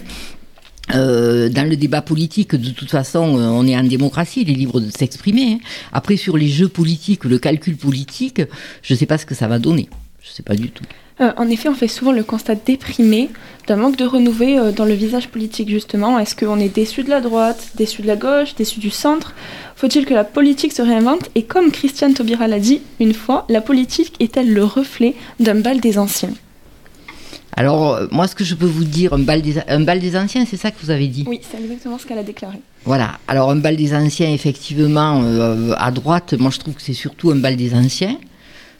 [0.95, 4.55] euh, dans le débat politique, de toute façon, euh, on est en démocratie, il est
[4.55, 5.53] libre de s'exprimer.
[5.53, 5.59] Hein.
[5.91, 8.41] Après, sur les jeux politiques, le calcul politique,
[8.81, 9.89] je ne sais pas ce que ça va donner.
[10.21, 10.83] Je ne sais pas du tout.
[11.19, 13.29] Euh, en effet, on fait souvent le constat déprimé
[13.67, 16.19] d'un manque de renouveau dans le visage politique, justement.
[16.19, 19.33] Est-ce qu'on est déçu de la droite, déçu de la gauche, déçu du centre?
[19.75, 21.29] Faut-il que la politique se réinvente?
[21.35, 25.79] Et comme Christiane Taubira l'a dit une fois, la politique est-elle le reflet d'un bal
[25.81, 26.33] des anciens?
[27.55, 30.15] Alors, euh, moi, ce que je peux vous dire, un bal des, un bal des
[30.15, 31.25] anciens, c'est ça que vous avez dit?
[31.27, 32.57] Oui, c'est exactement ce qu'elle a déclaré.
[32.85, 33.19] Voilà.
[33.27, 37.31] Alors, un bal des anciens, effectivement, euh, à droite, moi, je trouve que c'est surtout
[37.31, 38.17] un bal des anciens.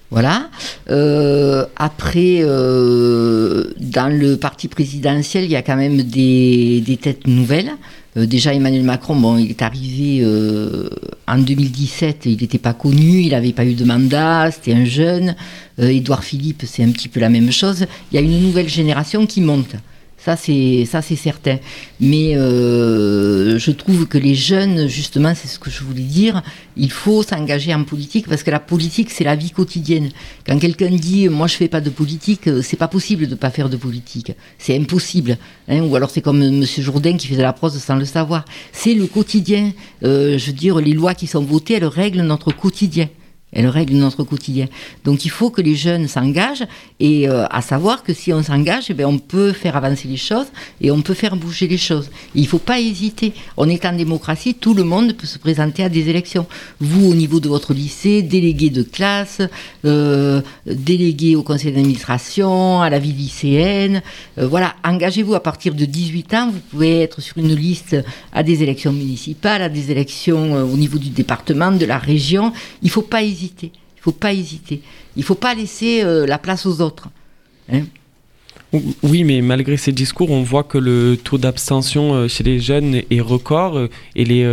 [0.10, 0.50] Voilà.
[0.90, 7.28] Euh, après, euh, dans le parti présidentiel, il y a quand même des, des têtes
[7.28, 7.72] nouvelles.
[8.18, 10.90] Euh, déjà, Emmanuel Macron, bon, il est arrivé euh,
[11.28, 15.36] en 2017, il n'était pas connu, il n'avait pas eu de mandat, c'était un jeune.
[15.80, 17.86] Euh, Édouard Philippe, c'est un petit peu la même chose.
[18.12, 19.76] Il y a une nouvelle génération qui monte.
[20.28, 21.58] Ça, c'est ça, c'est certain.
[22.02, 26.44] Mais euh, je trouve que les jeunes, justement, c'est ce que je voulais dire.
[26.76, 30.10] Il faut s'engager en politique parce que la politique, c'est la vie quotidienne.
[30.46, 33.52] Quand quelqu'un dit, moi, je fais pas de politique, euh, c'est pas possible de pas
[33.52, 34.34] faire de politique.
[34.58, 35.38] C'est impossible.
[35.70, 35.84] Hein.
[35.84, 38.44] Ou alors c'est comme Monsieur Jourdain qui faisait la prose sans le savoir.
[38.74, 39.72] C'est le quotidien.
[40.04, 43.08] Euh, je veux dire, les lois qui sont votées, elles règlent notre quotidien.
[43.54, 44.68] Elle règle notre quotidien.
[45.06, 46.68] Donc il faut que les jeunes s'engagent
[47.00, 50.18] et euh, à savoir que si on s'engage, eh bien, on peut faire avancer les
[50.18, 50.48] choses
[50.82, 52.10] et on peut faire bouger les choses.
[52.36, 53.32] Il ne faut pas hésiter.
[53.56, 56.46] On est en démocratie, tout le monde peut se présenter à des élections.
[56.82, 59.42] Vous, au niveau de votre lycée, délégué de classe,
[59.86, 64.02] euh, délégué au conseil d'administration, à la vie lycéenne.
[64.40, 66.50] Euh, voilà, engagez-vous à partir de 18 ans.
[66.52, 67.96] Vous pouvez être sur une liste
[68.34, 72.52] à des élections municipales, à des élections au niveau du département, de la région.
[72.82, 73.37] Il ne faut pas hésiter.
[73.42, 74.82] Il ne faut pas hésiter.
[75.16, 77.10] Il faut pas laisser euh, la place aux autres.
[77.72, 77.82] Hein.
[79.02, 83.02] Oui, mais malgré ces discours, on voit que le taux d'abstention euh, chez les jeunes
[83.10, 84.46] est record euh, et les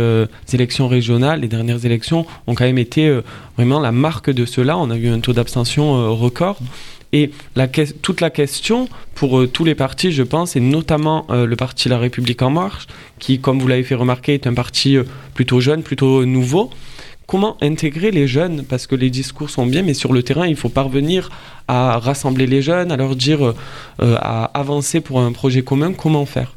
[0.53, 3.19] élections régionales, les dernières élections, ont quand même été
[3.57, 4.77] vraiment la marque de cela.
[4.77, 6.59] On a eu un taux d'abstention record.
[7.11, 7.31] Et
[8.01, 12.41] toute la question pour tous les partis, je pense, et notamment le parti La République
[12.41, 12.87] En Marche,
[13.19, 14.97] qui, comme vous l'avez fait remarquer, est un parti
[15.33, 16.71] plutôt jeune, plutôt nouveau.
[17.27, 20.55] Comment intégrer les jeunes Parce que les discours sont bien, mais sur le terrain, il
[20.55, 21.29] faut parvenir
[21.67, 25.93] à rassembler les jeunes, à leur dire, euh, à avancer pour un projet commun.
[25.93, 26.55] Comment faire?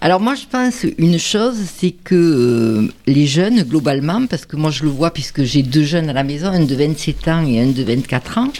[0.00, 4.70] Alors moi je pense une chose, c'est que euh, les jeunes globalement, parce que moi
[4.70, 7.60] je le vois puisque j'ai deux jeunes à la maison, un de 27 ans et
[7.60, 8.52] un de 24 ans,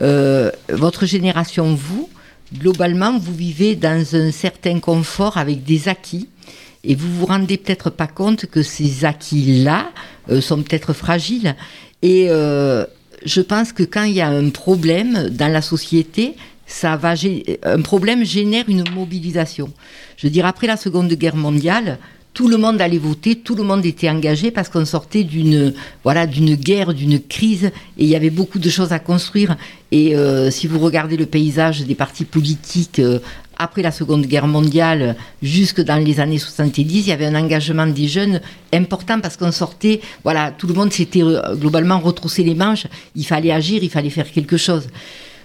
[0.00, 2.08] euh, votre génération, vous,
[2.54, 6.28] globalement, vous vivez dans un certain confort avec des acquis.
[6.84, 9.90] Et vous vous rendez peut-être pas compte que ces acquis-là
[10.40, 11.54] sont peut-être fragiles.
[12.02, 12.84] Et euh,
[13.24, 16.34] je pense que quand il y a un problème dans la société,
[16.66, 17.14] ça va
[17.64, 19.72] un problème génère une mobilisation.
[20.16, 21.98] Je veux dire, après la Seconde Guerre mondiale,
[22.34, 26.26] tout le monde allait voter, tout le monde était engagé parce qu'on sortait d'une voilà
[26.26, 29.56] d'une guerre, d'une crise, et il y avait beaucoup de choses à construire.
[29.90, 33.18] Et euh, si vous regardez le paysage des partis politiques euh,
[33.58, 37.86] après la Seconde Guerre mondiale, jusque dans les années 70, il y avait un engagement
[37.86, 38.40] des jeunes
[38.72, 42.86] important parce qu'on sortait, voilà, tout le monde s'était euh, globalement retroussé les manches,
[43.16, 44.86] il fallait agir, il fallait faire quelque chose.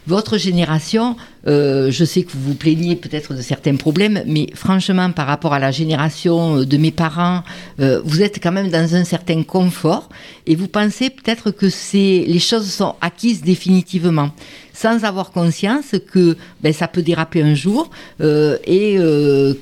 [0.05, 1.15] Votre génération,
[1.47, 5.53] euh, je sais que vous vous plaignez peut-être de certains problèmes, mais franchement, par rapport
[5.53, 7.43] à la génération euh, de mes parents,
[7.79, 10.09] euh, vous êtes quand même dans un certain confort
[10.45, 14.31] et vous pensez peut-être que c'est les choses sont acquises définitivement,
[14.73, 17.89] sans avoir conscience que ben, ça peut déraper un jour
[18.19, 18.97] et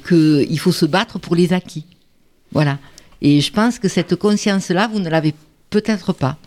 [0.08, 1.86] qu'il faut se battre pour les acquis.
[2.52, 2.80] Voilà.
[3.22, 5.36] Et je pense que cette conscience-là, vous ne l'avez
[5.70, 6.38] peut-être pas.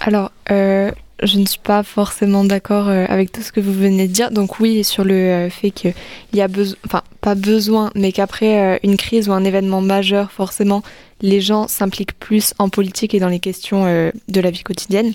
[0.00, 0.32] Alors,
[1.22, 4.30] je ne suis pas forcément d'accord euh, avec tout ce que vous venez de dire.
[4.30, 5.94] Donc oui, sur le euh, fait qu'il
[6.32, 10.30] y a besoin, enfin pas besoin, mais qu'après euh, une crise ou un événement majeur,
[10.30, 10.82] forcément,
[11.20, 13.84] les gens s'impliquent plus en politique et dans les questions
[14.28, 15.12] de la vie quotidienne.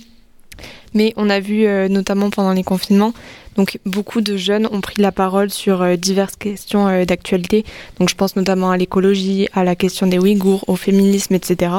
[0.93, 3.13] Mais on a vu notamment pendant les confinements,
[3.55, 7.65] donc beaucoup de jeunes ont pris la parole sur euh, diverses questions euh, d'actualité.
[7.99, 11.71] Donc je pense notamment à l'écologie, à la question des Ouïghours, au féminisme, etc.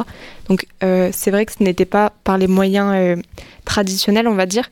[0.48, 3.18] Donc euh, c'est vrai que ce n'était pas par les moyens
[3.64, 4.70] traditionnels, on va dire,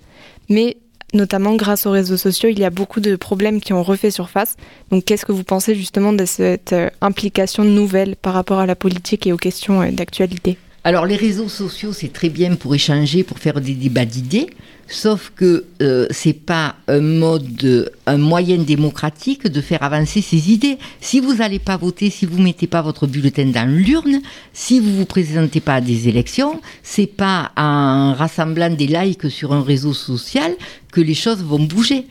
[0.48, 0.76] mais
[1.14, 4.56] notamment grâce aux réseaux sociaux, il y a beaucoup de problèmes qui ont refait surface.
[4.90, 9.26] Donc qu'est-ce que vous pensez justement de cette implication nouvelle par rapport à la politique
[9.26, 10.56] et aux questions d'actualité?
[10.84, 14.48] Alors les réseaux sociaux, c'est très bien pour échanger, pour faire des débats d'idées,
[14.88, 20.78] sauf que euh, c'est pas un mode, un moyen démocratique de faire avancer ses idées.
[21.00, 24.92] Si vous n'allez pas voter, si vous mettez pas votre bulletin dans l'urne, si vous
[24.96, 29.94] vous présentez pas à des élections, c'est pas en rassemblant des likes sur un réseau
[29.94, 30.52] social
[30.90, 32.08] que les choses vont bouger.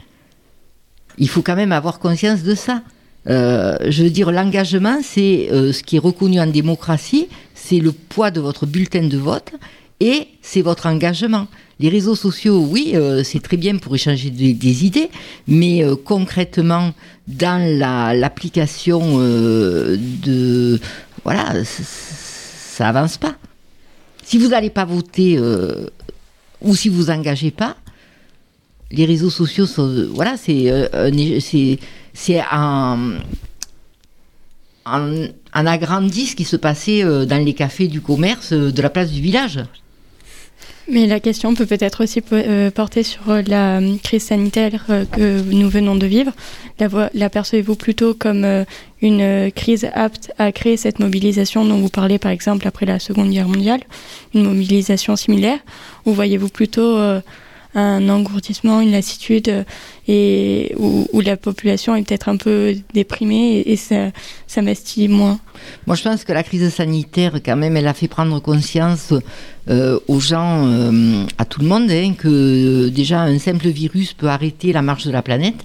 [1.17, 2.83] Il faut quand même avoir conscience de ça.
[3.27, 7.91] Euh, je veux dire, l'engagement, c'est euh, ce qui est reconnu en démocratie, c'est le
[7.91, 9.51] poids de votre bulletin de vote
[9.99, 11.47] et c'est votre engagement.
[11.79, 15.09] Les réseaux sociaux, oui, euh, c'est très bien pour échanger des, idées,
[15.47, 16.93] mais concrètement,
[17.27, 20.79] dans la- l'application de...
[21.23, 23.35] Voilà, ça avance pas.
[24.23, 25.39] Si vous n'allez pas voter
[26.61, 27.77] ou si vous engagez pas,
[28.91, 31.77] les réseaux sociaux, sont, voilà, c'est
[32.13, 33.13] c'est un,
[34.85, 39.11] un, un agrandi ce qui se passait dans les cafés du commerce de la place
[39.11, 39.59] du village.
[40.89, 42.21] Mais la question peut peut-être aussi
[42.71, 46.33] porter sur la crise sanitaire que nous venons de vivre.
[47.13, 48.65] L'apercevez-vous plutôt comme
[49.01, 53.29] une crise apte à créer cette mobilisation dont vous parlez par exemple après la Seconde
[53.29, 53.81] Guerre mondiale,
[54.33, 55.59] une mobilisation similaire?
[56.05, 56.97] Ou voyez-vous plutôt
[57.73, 59.63] un engourdissement, une lassitude euh,
[60.07, 64.11] et où, la population est peut-être un peu déprimée et, ça,
[64.47, 65.39] ça m'estime moins.
[65.87, 69.13] Moi, je pense que la crise sanitaire, quand même, elle a fait prendre conscience
[69.69, 74.27] euh, aux gens, euh, à tout le monde, hein, que déjà un simple virus peut
[74.27, 75.63] arrêter la marche de la planète.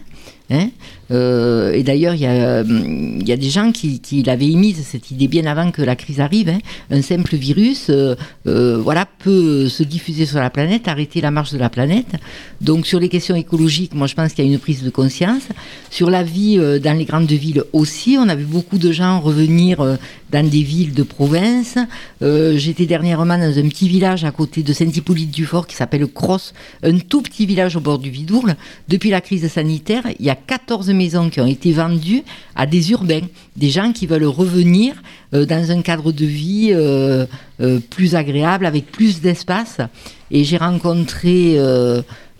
[0.51, 0.69] Hein
[1.11, 5.71] euh, et d'ailleurs, il y, a des gens qui, l'avaient émise, cette idée, bien avant
[5.71, 6.49] que la crise arrive.
[6.49, 6.59] Hein.
[6.91, 8.15] Un simple virus euh,
[8.47, 12.15] euh, voilà, peut se diffuser sur la planète, arrêter la marche de la planète.
[12.61, 15.43] Donc, sur les questions écologiques, moi, je pense qu'il y a une prise de conscience.
[15.91, 19.99] Sur la vie dans les grandes villes aussi, on a vu beaucoup de gens revenir
[20.31, 21.79] dans des villes de province.
[22.21, 27.23] J'étais dernièrement dans un petit village à côté de Saint-Hippolyte-du-Fort qui s'appelle Cross, un tout
[27.23, 28.57] petit village au bord du Vidourle.
[28.89, 32.23] Depuis la crise sanitaire, il y a 14 maisons qui ont été vendues
[32.55, 33.27] à des urbains,
[33.57, 34.95] des gens qui veulent revenir
[35.35, 37.27] euh, dans un cadre de vie euh,
[37.61, 39.79] euh, plus agréable, avec plus d'espace.
[40.31, 41.57] Et j'ai rencontré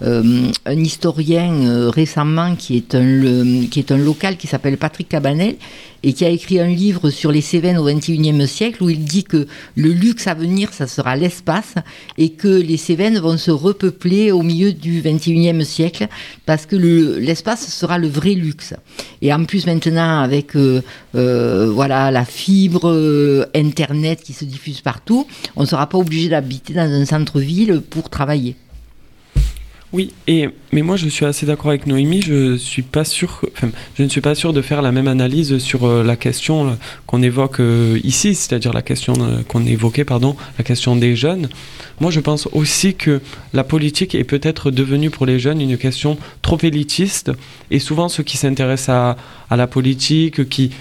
[0.03, 5.09] euh, un historien euh, récemment qui est un, qui est un local qui s'appelle Patrick
[5.09, 5.57] Cabanel
[6.03, 9.25] et qui a écrit un livre sur les Cévennes au XXIe siècle où il dit
[9.25, 11.77] que le luxe à venir, ça sera l'espace
[12.19, 16.09] et que les Cévennes vont se repeupler au milieu du XXIe siècle
[16.45, 18.75] parce que l'espace sera le vrai luxe.
[19.23, 20.83] Et en plus maintenant avec euh,
[21.15, 25.27] voilà la fibre internet qui se diffuse partout,
[25.57, 28.57] on ne sera pas obligé d'habiter dans un centre-ville pour travailler.
[29.97, 33.41] Oui, et, mais moi je suis assez d'accord avec Noémie, je, ne suis pas sûr
[34.53, 36.73] de faire la même analyse sur euh, la question euh,
[37.07, 39.15] qu'on évoque euh, ici, c'est-à-dire la question
[39.49, 41.49] qu'on évoquait, pardon, la question des jeunes.
[41.99, 43.23] Moi je pense aussi que
[43.55, 47.33] la politique est peut-être devenue pour les jeunes une question trop élitiste,
[47.71, 49.17] et souvent ceux qui s'intéressent
[49.49, 50.73] à, la politique, qui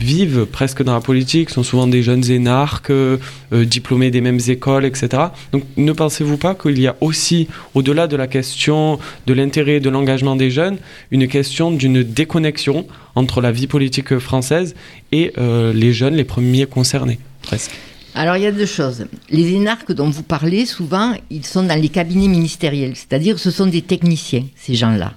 [0.00, 3.18] vivent presque dans la politique sont souvent des jeunes énarques, euh,
[3.52, 5.24] euh, diplômés des mêmes écoles, etc.
[5.52, 9.80] Donc ne pensez-vous pas qu'il y a aussi, au-delà de la question de l'intérêt et
[9.80, 10.78] de l'engagement des jeunes,
[11.10, 14.74] une question d'une déconnexion entre la vie politique française
[15.12, 17.72] et euh, les jeunes, les premiers concernés, presque?
[18.14, 19.06] Alors il y a deux choses.
[19.30, 23.66] Les énarques dont vous parlez, souvent, ils sont dans les cabinets ministériels, c'est-à-dire ce sont
[23.66, 25.14] des techniciens, ces gens-là.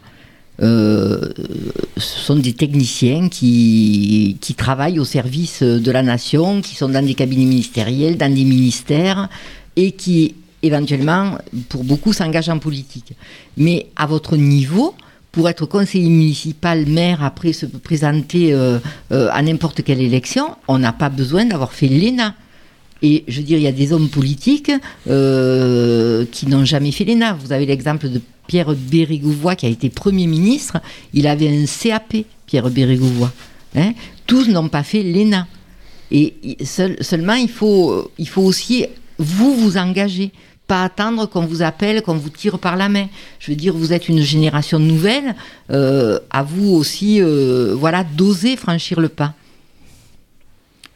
[0.62, 1.34] Euh,
[1.98, 7.06] ce sont des techniciens qui, qui travaillent au service de la nation, qui sont dans
[7.06, 9.30] des cabinets ministériels, dans des ministères,
[9.76, 11.38] et qui éventuellement,
[11.70, 13.14] pour beaucoup, s'engagent en politique.
[13.58, 14.96] Mais à votre niveau,
[15.32, 18.80] pour être conseiller municipal, maire, après se présenter euh,
[19.12, 22.34] euh, à n'importe quelle élection, on n'a pas besoin d'avoir fait l'ENA.
[23.02, 24.72] Et je veux dire, il y a des hommes politiques
[25.06, 27.34] qui n'ont jamais fait l'ENA.
[27.34, 30.78] Vous avez l'exemple de Pierre Bérégouvois, qui a été Premier ministre,
[31.14, 33.32] il avait un CAP, Pierre Bérégouvois.
[33.76, 33.94] Hein.
[34.26, 35.48] Tous n'ont pas fait l'ENA.
[36.12, 36.34] Et
[36.64, 38.86] seulement, il faut, aussi,
[39.18, 40.32] vous, vous engager.
[40.68, 43.08] Pas attendre qu'on vous appelle, qu'on vous tire par la main.
[43.40, 45.36] Je veux dire, vous êtes une génération nouvelle.
[45.72, 49.34] Euh, à vous aussi, euh, voilà, d'oser franchir le pas.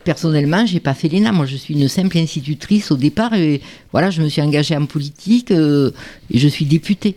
[0.03, 1.31] Personnellement, j'ai pas fait l'ENA.
[1.31, 4.85] Moi, je suis une simple institutrice au départ et voilà, je me suis engagée en
[4.85, 5.91] politique euh,
[6.31, 7.15] et je suis députée.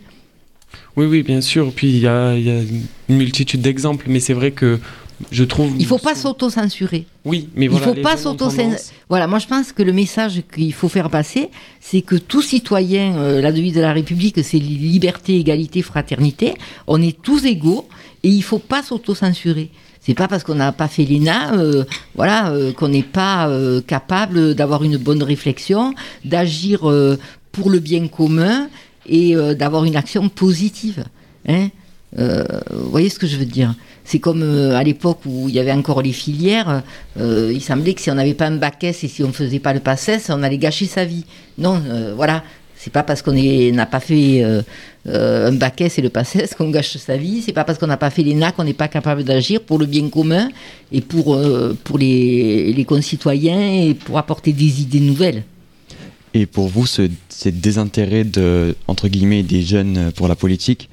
[0.96, 1.72] Oui, oui, bien sûr.
[1.74, 4.78] Puis il y a, une multitude d'exemples, mais c'est vrai que
[5.30, 5.72] je trouve.
[5.78, 7.06] Il faut pas s'auto-censurer.
[7.24, 7.86] Oui, mais voilà.
[7.86, 8.48] Il faut pas sauto
[9.08, 13.16] Voilà, moi je pense que le message qu'il faut faire passer, c'est que tout citoyen,
[13.16, 16.54] euh, la devise de la République, c'est liberté, égalité, fraternité.
[16.86, 17.88] On est tous égaux
[18.22, 19.70] et il faut pas s'auto-censurer.
[20.00, 21.84] C'est pas parce qu'on n'a pas fait l'ENA, euh,
[22.16, 23.48] voilà, euh, qu'on n'est pas
[23.86, 26.80] capable d'avoir une bonne réflexion, d'agir
[27.52, 28.68] pour le bien commun
[29.06, 31.04] et euh, d'avoir une action positive.
[31.48, 31.68] Hein
[32.18, 33.74] euh, vous voyez ce que je veux dire
[34.04, 36.82] C'est comme euh, à l'époque où il y avait encore les filières,
[37.18, 39.72] il semblait que si on n'avait pas un bac et si on ne faisait pas
[39.72, 41.24] le pass S, on allait gâcher sa vie.
[41.58, 41.82] Non,
[42.16, 42.42] voilà.
[42.76, 44.42] C'est pas parce qu'on n'a pas fait
[45.06, 47.40] un bac et le pass S qu'on gâche sa vie.
[47.40, 49.86] C'est pas parce qu'on n'a pas fait l'ENA qu'on n'est pas capable d'agir pour le
[49.86, 50.50] bien commun
[50.90, 51.40] et pour,
[51.84, 55.44] pour les, les concitoyens et pour apporter des idées nouvelles.
[56.34, 57.08] Et pour vous, ce,
[57.46, 60.88] désintérêt de, entre guillemets, des jeunes pour la politique,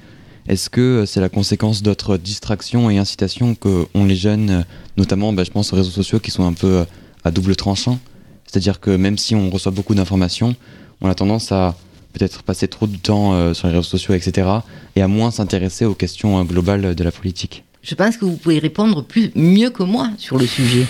[0.48, 4.64] est-ce que c'est la conséquence d'autres distractions et incitations qu'ont les jeunes,
[4.96, 6.84] notamment, bah, je pense aux réseaux sociaux qui sont un peu
[7.24, 7.98] à double tranchant?
[8.46, 10.54] C'est-à-dire que même si on reçoit beaucoup d'informations,
[11.00, 11.76] on a tendance à
[12.12, 14.48] peut-être passer trop de temps sur les réseaux sociaux, etc.,
[14.96, 18.58] et à moins s'intéresser aux questions globales de la politique Je pense que vous pouvez
[18.58, 20.86] répondre plus, mieux que moi sur le sujet.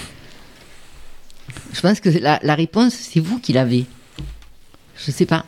[1.72, 3.84] Je pense que la réponse, c'est vous qui l'avez.
[5.04, 5.44] Je sais pas.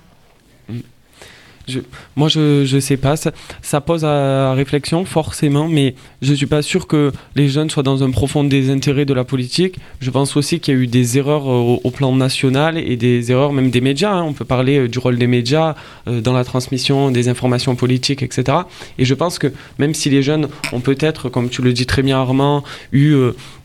[1.69, 1.79] Je,
[2.17, 3.15] moi, je ne sais pas.
[3.17, 7.83] Ça, pose à, réflexion, forcément, mais je ne suis pas sûr que les jeunes soient
[7.83, 9.77] dans un profond désintérêt de la politique.
[10.01, 13.31] Je pense aussi qu'il y a eu des erreurs euh, au, plan national et des
[13.31, 14.13] erreurs même des médias.
[14.13, 14.25] Hein.
[14.25, 15.77] On peut parler euh, du rôle des médias
[16.09, 18.59] euh, dans la transmission des informations politiques, etc.
[18.99, 22.03] Et je pense que même si les jeunes ont peut-être, comme tu le dis très
[22.03, 23.15] bien Armand, eu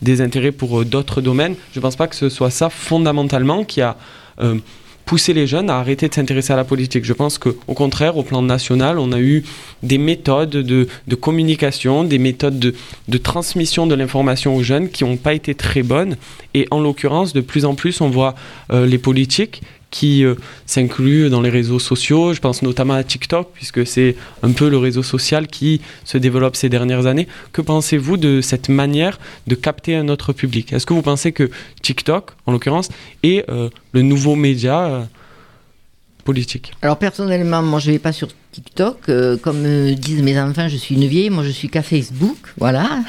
[0.01, 3.81] des intérêts pour d'autres domaines, je ne pense pas que ce soit ça fondamentalement qui
[3.81, 3.97] a
[5.07, 7.05] pousser les jeunes à arrêter de s'intéresser à la politique.
[7.05, 9.43] Je pense qu'au contraire, au plan national, on a eu
[9.81, 15.33] des méthodes de, communication, des méthodes de, transmission de l'information aux jeunes qui n'ont pas
[15.33, 16.17] été très bonnes.
[16.53, 18.35] Et en l'occurrence, de plus en plus, on voit
[18.71, 20.35] euh, les politiques qui euh,
[20.65, 22.33] s'inclut dans les réseaux sociaux.
[22.33, 26.55] Je pense notamment à TikTok, puisque c'est un peu le réseau social qui se développe
[26.55, 27.27] ces dernières années.
[27.53, 30.73] Que pensez-vous de cette manière de capter un autre public?
[30.73, 31.49] Est-ce que vous pensez que
[31.81, 32.89] TikTok, en l'occurrence,
[33.23, 35.03] est euh, le nouveau média euh,
[36.81, 39.09] Alors personnellement, moi je ne vais pas sur TikTok.
[39.41, 42.37] comme disent mes enfants, je suis une vieille, moi je suis qu'à Facebook.
[42.57, 42.87] Voilà.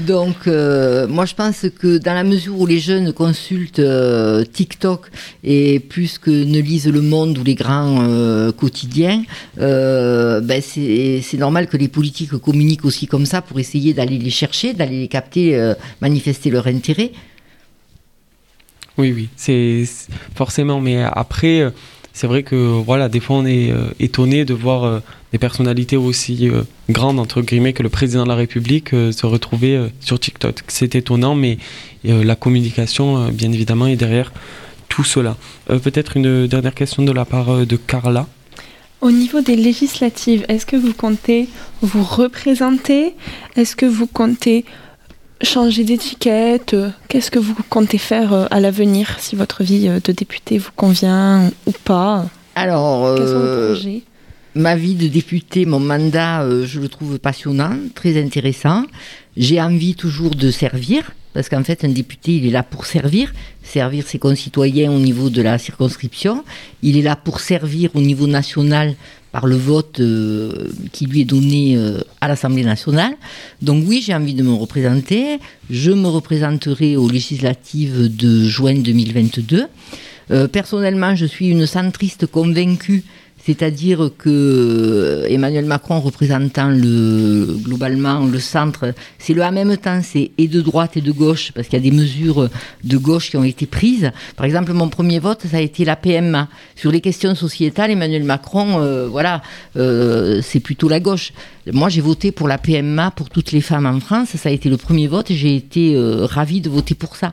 [0.00, 5.10] Donc, euh, moi, je pense que dans la mesure où les jeunes consultent euh, TikTok
[5.44, 9.22] et plus que ne lisent Le Monde ou les grands euh, quotidiens,
[9.56, 14.72] ben c'est normal que les politiques communiquent aussi comme ça pour essayer d'aller les chercher,
[14.72, 17.12] d'aller les capter, manifester leur intérêt.
[18.98, 19.84] Oui, oui, c'est
[20.34, 20.80] forcément.
[20.80, 21.72] Mais après,
[22.12, 25.00] c'est vrai que voilà, des fois on est étonné de voir
[25.32, 29.26] des personnalités aussi euh, grandes, entre guillemets, que le président de la République euh, se
[29.26, 30.62] retrouver euh, sur TikTok.
[30.68, 31.58] C'est étonnant, mais
[32.04, 34.32] la communication, bien évidemment, est derrière
[34.88, 35.36] tout cela.
[35.66, 38.28] Peut-être une dernière question de la part de Carla.
[39.00, 41.48] Au niveau des législatives, est-ce que vous comptez
[41.82, 43.14] vous représenter?
[43.56, 44.64] Est-ce que vous comptez
[45.42, 46.74] changer d'étiquette
[47.08, 51.72] Qu'est-ce que vous comptez faire à l'avenir si votre vie de député vous convient ou
[51.84, 52.26] pas?
[52.54, 54.02] Alors, Quels sont vos projets?
[54.54, 58.82] ma vie de député, mon mandat, euh, je le trouve passionnant, très intéressant.
[59.36, 63.32] J'ai envie toujours de servir, parce qu'en fait, un député, il est là pour servir,
[63.62, 66.42] servir ses concitoyens au niveau de la circonscription.
[66.82, 68.96] Il est là pour servir au niveau national
[69.32, 73.14] par le vote euh, qui lui est donné euh, à l'Assemblée nationale.
[73.62, 75.38] Donc oui, j'ai envie de me représenter.
[75.70, 79.66] Je me représenterai aux législatives de juin 2022.
[80.52, 83.04] personnellement, je suis une centriste convaincue
[83.48, 90.00] c'est-à-dire que euh, Emmanuel Macron représentant le, globalement le centre, c'est le en même temps,
[90.02, 92.50] c'est et de droite et de gauche, parce qu'il y a des mesures
[92.84, 94.10] de gauche qui ont été prises.
[94.36, 96.48] Par exemple, mon premier vote, ça a été la PMA.
[96.76, 99.40] Sur les questions sociétales, Emmanuel Macron, euh, voilà,
[99.78, 101.32] euh, c'est plutôt la gauche.
[101.72, 104.36] Moi, j'ai voté pour la PMA pour toutes les femmes en France.
[104.36, 105.28] Ça a été le premier vote.
[105.30, 107.32] J'ai été ravie de voter pour ça.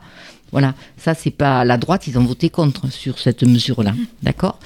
[0.56, 3.94] Voilà, ça c'est pas la droite, ils ont voté contre sur cette mesure-là,
[4.24, 4.58] d'accord?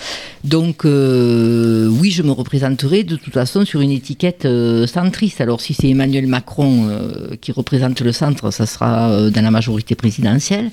[0.43, 5.41] Donc euh, oui, je me représenterai de toute façon sur une étiquette euh, centriste.
[5.41, 9.95] Alors si c'est Emmanuel Macron euh, qui représente le centre, ça sera dans la majorité
[9.95, 10.69] présidentielle.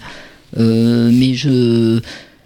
[0.55, 2.03] mais je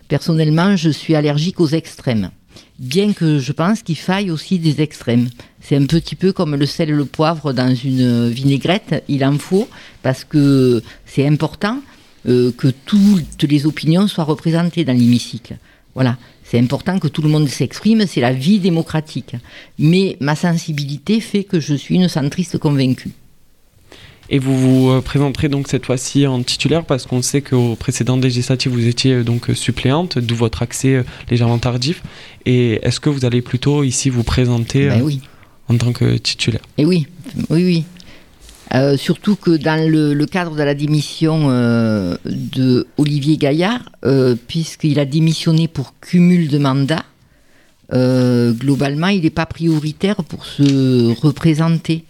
[0.06, 2.30] personnellement, je suis allergique aux extrêmes.
[2.78, 5.28] Bien que je pense qu'il faille aussi des extrêmes.
[5.60, 9.38] C'est un petit peu comme le sel et le poivre dans une vinaigrette, il en
[9.38, 9.68] faut
[10.04, 11.80] parce que c'est important
[12.28, 15.56] euh, que toutes les opinions soient représentées dans l'hémicycle.
[15.94, 19.36] Voilà, c'est important que tout le monde s'exprime, c'est la vie démocratique.
[19.78, 23.10] Mais ma sensibilité fait que je suis une centriste convaincue.
[24.32, 28.16] Et vous vous euh, présenterez donc cette fois-ci en titulaire parce qu'on sait qu'au précédent
[28.16, 32.02] législatif vous étiez euh, donc suppléante, d'où votre accès légèrement tardif.
[32.46, 35.20] Et est-ce que vous allez plutôt ici vous présenter ben oui.
[35.68, 36.62] en tant que titulaire?
[36.78, 37.08] Et oui,
[37.48, 37.84] oui, oui.
[38.72, 45.00] Euh, surtout que dans le, cadre de la démission euh, de Olivier Gaillard, euh, puisqu'il
[45.00, 47.04] a démissionné pour cumul de mandats,
[47.92, 52.04] globalement, il n'est pas prioritaire pour se représenter.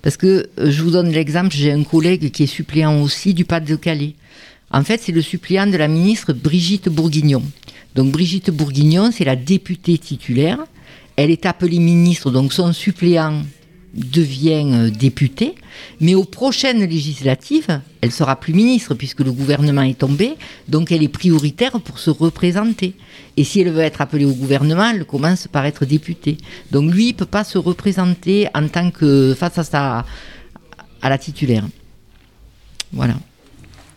[0.00, 4.14] Parce que je vous donne l'exemple, j'ai un collègue qui est suppléant aussi du Pas-de-Calais.
[4.70, 7.42] En fait, c'est le suppléant de la ministre Brigitte Bourguignon.
[7.96, 10.58] Donc Brigitte Bourguignon, c'est la députée titulaire.
[11.16, 13.42] Elle est appelée ministre, donc son suppléant
[13.96, 15.54] devient euh, députée,
[16.00, 20.34] mais aux prochaines législatives, elle sera plus ministre puisque le gouvernement est tombé,
[20.68, 22.94] donc elle est prioritaire pour se représenter.
[23.36, 26.36] Et si elle veut être appelée au gouvernement, elle commence par être députée.
[26.70, 30.04] Donc lui, il peut pas se représenter en tant que face à sa
[31.02, 31.64] à la titulaire.
[32.92, 33.14] Voilà.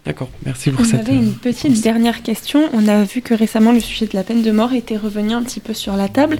[0.10, 1.02] D'accord, merci pour On cette.
[1.02, 2.68] avait une petite dernière question.
[2.74, 5.44] On a vu que récemment le sujet de la peine de mort était revenu un
[5.44, 6.40] petit peu sur la table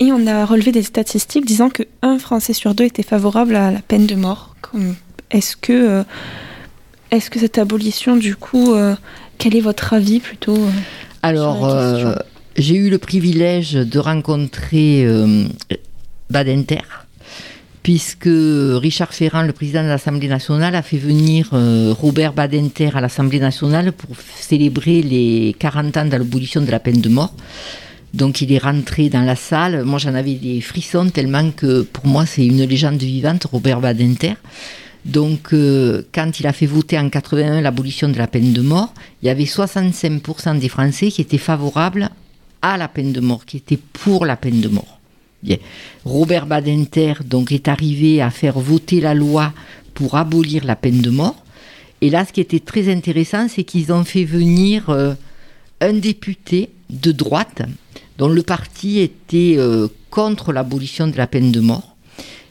[0.00, 3.70] et on a relevé des statistiques disant que un Français sur deux était favorable à
[3.70, 4.56] la peine de mort.
[5.30, 6.04] Est-ce que, euh,
[7.10, 8.94] est-ce que cette abolition, du coup, euh,
[9.36, 10.70] quel est votre avis plutôt euh,
[11.22, 12.14] Alors, euh,
[12.56, 15.44] j'ai eu le privilège de rencontrer euh,
[16.30, 16.80] Badinter,
[17.82, 23.00] puisque Richard Ferrand, le président de l'Assemblée nationale, a fait venir euh, Robert Badinter à
[23.00, 27.34] l'Assemblée nationale pour célébrer les 40 ans de l'abolition de la peine de mort.
[28.14, 29.84] Donc il est rentré dans la salle.
[29.84, 34.34] Moi j'en avais des frissons tellement que pour moi c'est une légende vivante, Robert Badinter.
[35.04, 38.92] Donc euh, quand il a fait voter en 81 l'abolition de la peine de mort,
[39.22, 42.10] il y avait 65% des Français qui étaient favorables
[42.60, 45.00] à la peine de mort, qui étaient pour la peine de mort.
[46.04, 49.52] Robert Badinter donc est arrivé à faire voter la loi
[49.94, 51.44] pour abolir la peine de mort.
[52.00, 55.14] Et là, ce qui était très intéressant, c'est qu'ils ont fait venir euh,
[55.80, 57.62] un député de droite
[58.18, 61.96] dont le parti était euh, contre l'abolition de la peine de mort.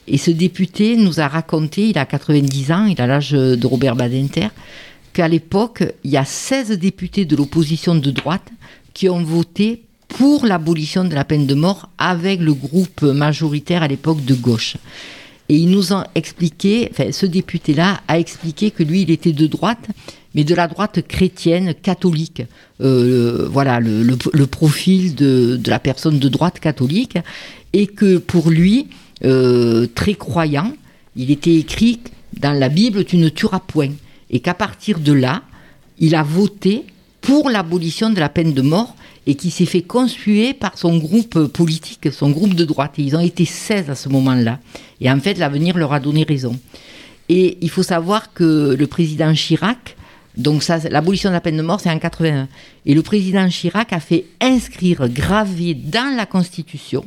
[0.08, 3.96] Et ce député nous a raconté, il a 90 ans, il a l'âge de Robert
[3.96, 4.48] Badinter,
[5.14, 8.50] qu'à l'époque, il y a 16 députés de l'opposition de droite
[8.94, 9.84] qui ont voté
[10.18, 14.76] pour l'abolition de la peine de mort avec le groupe majoritaire à l'époque de gauche.
[15.49, 19.47] Et ils nous ont expliqué, enfin, ce député-là a expliqué que lui, il était de
[19.47, 19.86] droite,
[20.34, 22.43] mais de la droite chrétienne, catholique.
[22.80, 27.18] Euh, voilà, le profil de, de la personne de droite catholique.
[27.74, 28.88] Et que pour lui,
[29.24, 30.74] euh, très croyant,
[31.16, 31.99] il était écrit
[32.39, 33.91] dans la Bible, tu ne tueras point.
[34.30, 35.43] Et qu'à partir de là,
[35.99, 36.86] il a voté
[37.20, 38.95] pour l'abolition de la peine de mort
[39.28, 42.93] et qui s'est fait conspuer par son groupe politique, son groupe de droite.
[42.97, 44.59] Et ils ont été 16 à ce moment-là.
[44.99, 46.57] Et en fait, l'avenir leur a donné raison.
[47.30, 49.95] Et il faut savoir que le président Chirac,
[50.38, 52.47] donc l'abolition de la peine de mort, c'est en 81.
[52.86, 57.05] Et le président Chirac a fait inscrire, graver dans la Constitution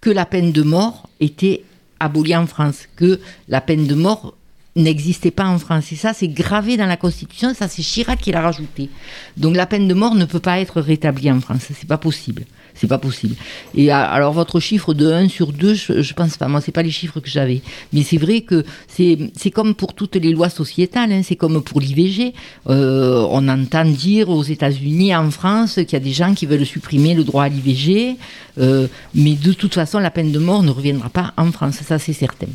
[0.00, 1.64] que la peine de mort était
[2.00, 4.34] abolie en France, que la peine de mort
[4.76, 5.92] n'existait pas en France.
[5.92, 8.90] Et ça, c'est gravé dans la Constitution, ça c'est Chirac qui l'a rajouté.
[9.36, 12.44] Donc la peine de mort ne peut pas être rétablie en France, c'est pas possible.
[12.76, 13.36] C'est pas possible.
[13.76, 16.90] Et alors votre chiffre de 1 sur 2, je, pense pas, moi c'est pas les
[16.90, 17.62] chiffres que j'avais.
[17.92, 21.62] Mais c'est vrai que c'est c'est comme pour toutes les lois sociétales, hein, c'est comme
[21.62, 22.34] pour l'IVG.
[22.68, 26.66] Euh, on entend dire aux États-Unis, en France, qu'il y a des gens qui veulent
[26.66, 28.16] supprimer le droit à l'IVG,
[28.58, 32.00] euh, mais de toute façon la peine de mort ne reviendra pas en France, ça
[32.00, 32.48] c'est certain.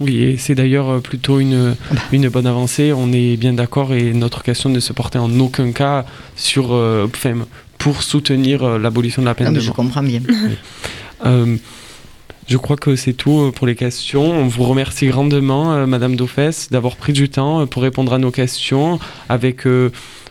[0.00, 1.74] Oui, et c'est d'ailleurs euh, plutôt une,
[2.12, 2.92] une bonne avancée.
[2.92, 6.04] On est bien d'accord et notre question ne se portait en aucun cas
[6.36, 7.08] sur, euh,
[7.78, 9.76] pour soutenir euh, l'abolition de la peine Non, mais de je mort.
[9.76, 10.20] comprends bien.
[11.24, 11.56] Euh,
[12.46, 14.22] je crois que c'est tout pour les questions.
[14.30, 18.30] On vous remercie grandement, euh, Madame Dauphès, d'avoir pris du temps pour répondre à nos
[18.30, 19.66] questions avec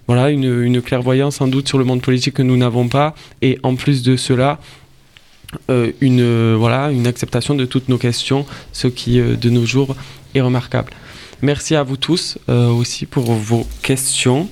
[0.08, 3.16] voilà, une, une clairvoyance sans doute sur le monde politique que nous n'avons pas.
[3.42, 4.60] Et en plus de cela,
[5.70, 9.96] une, euh, voilà, une acceptation de toutes nos questions, ce qui euh, de nos jours
[10.34, 10.92] est remarquable.
[11.42, 14.48] Merci à vous tous euh, aussi pour vos questions.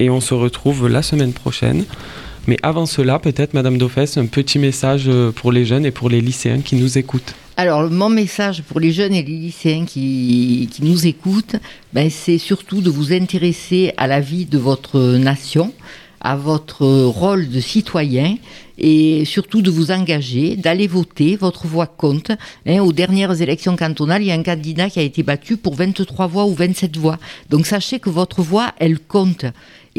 [0.00, 1.84] Et on se retrouve la semaine prochaine.
[2.46, 6.08] Mais avant cela, peut-être, Madame Dauphès, un petit message euh, pour les jeunes et pour
[6.08, 7.34] les lycéens qui nous écoutent.
[7.56, 11.56] Alors, mon message pour les jeunes et les lycéens qui, qui nous écoutent,
[11.92, 15.74] ben, c'est surtout de vous intéresser à la vie de votre nation,
[16.20, 18.36] à votre rôle de citoyen
[18.78, 21.36] et surtout de vous engager, d'aller voter.
[21.36, 22.30] Votre voix compte.
[22.66, 25.74] Hein, aux dernières élections cantonales, il y a un candidat qui a été battu pour
[25.74, 27.18] 23 voix ou 27 voix.
[27.50, 29.44] Donc, sachez que votre voix, elle compte.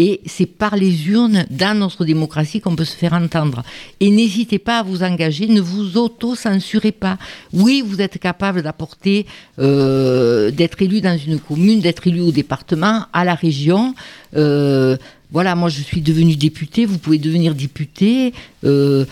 [0.01, 3.63] Et c'est par les urnes, dans notre démocratie, qu'on peut se faire entendre.
[3.99, 7.17] Et n'hésitez pas à vous engager, ne vous auto-censurez pas.
[7.51, 9.25] Oui, vous êtes capable d'apporter,
[9.59, 13.93] euh, d'être élu dans une commune, d'être élu au département, à la région.
[14.37, 14.95] Euh,
[15.31, 18.33] voilà, moi je suis devenu député, vous pouvez devenir député.
[18.63, 19.03] Euh,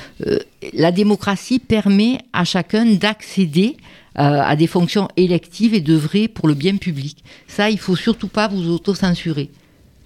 [0.74, 3.76] la démocratie permet à chacun d'accéder
[4.16, 7.24] à des fonctions électives et d'œuvrer pour le bien public.
[7.48, 9.52] Ça, il faut surtout pas vous auto-censurer.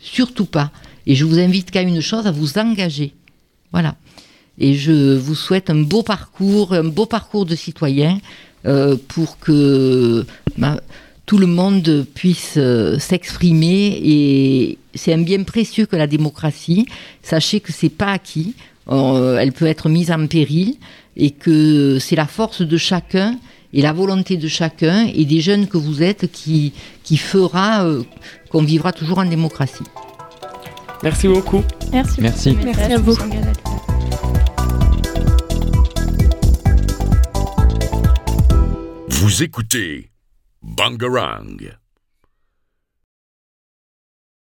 [0.01, 0.71] Surtout pas.
[1.07, 3.13] Et je vous invite qu'à une chose, à vous engager.
[3.71, 3.95] Voilà.
[4.57, 8.19] Et je vous souhaite un beau parcours, un beau parcours de citoyen
[8.65, 10.25] euh, pour que
[10.57, 10.79] bah,
[11.25, 13.99] tout le monde puisse euh, s'exprimer.
[14.03, 16.85] Et c'est un bien précieux que la démocratie.
[17.23, 18.55] Sachez que c'est pas acquis.
[18.89, 20.75] Euh, elle peut être mise en péril
[21.15, 23.37] et que c'est la force de chacun
[23.73, 28.03] et la volonté de chacun et des jeunes que vous êtes qui, qui fera euh,
[28.49, 29.83] qu'on vivra toujours en démocratie.
[31.03, 31.63] Merci beaucoup.
[31.91, 32.21] Merci.
[32.21, 32.57] Merci.
[32.63, 33.15] Merci à vous.
[39.09, 40.11] Vous écoutez
[40.61, 41.80] Bangarang.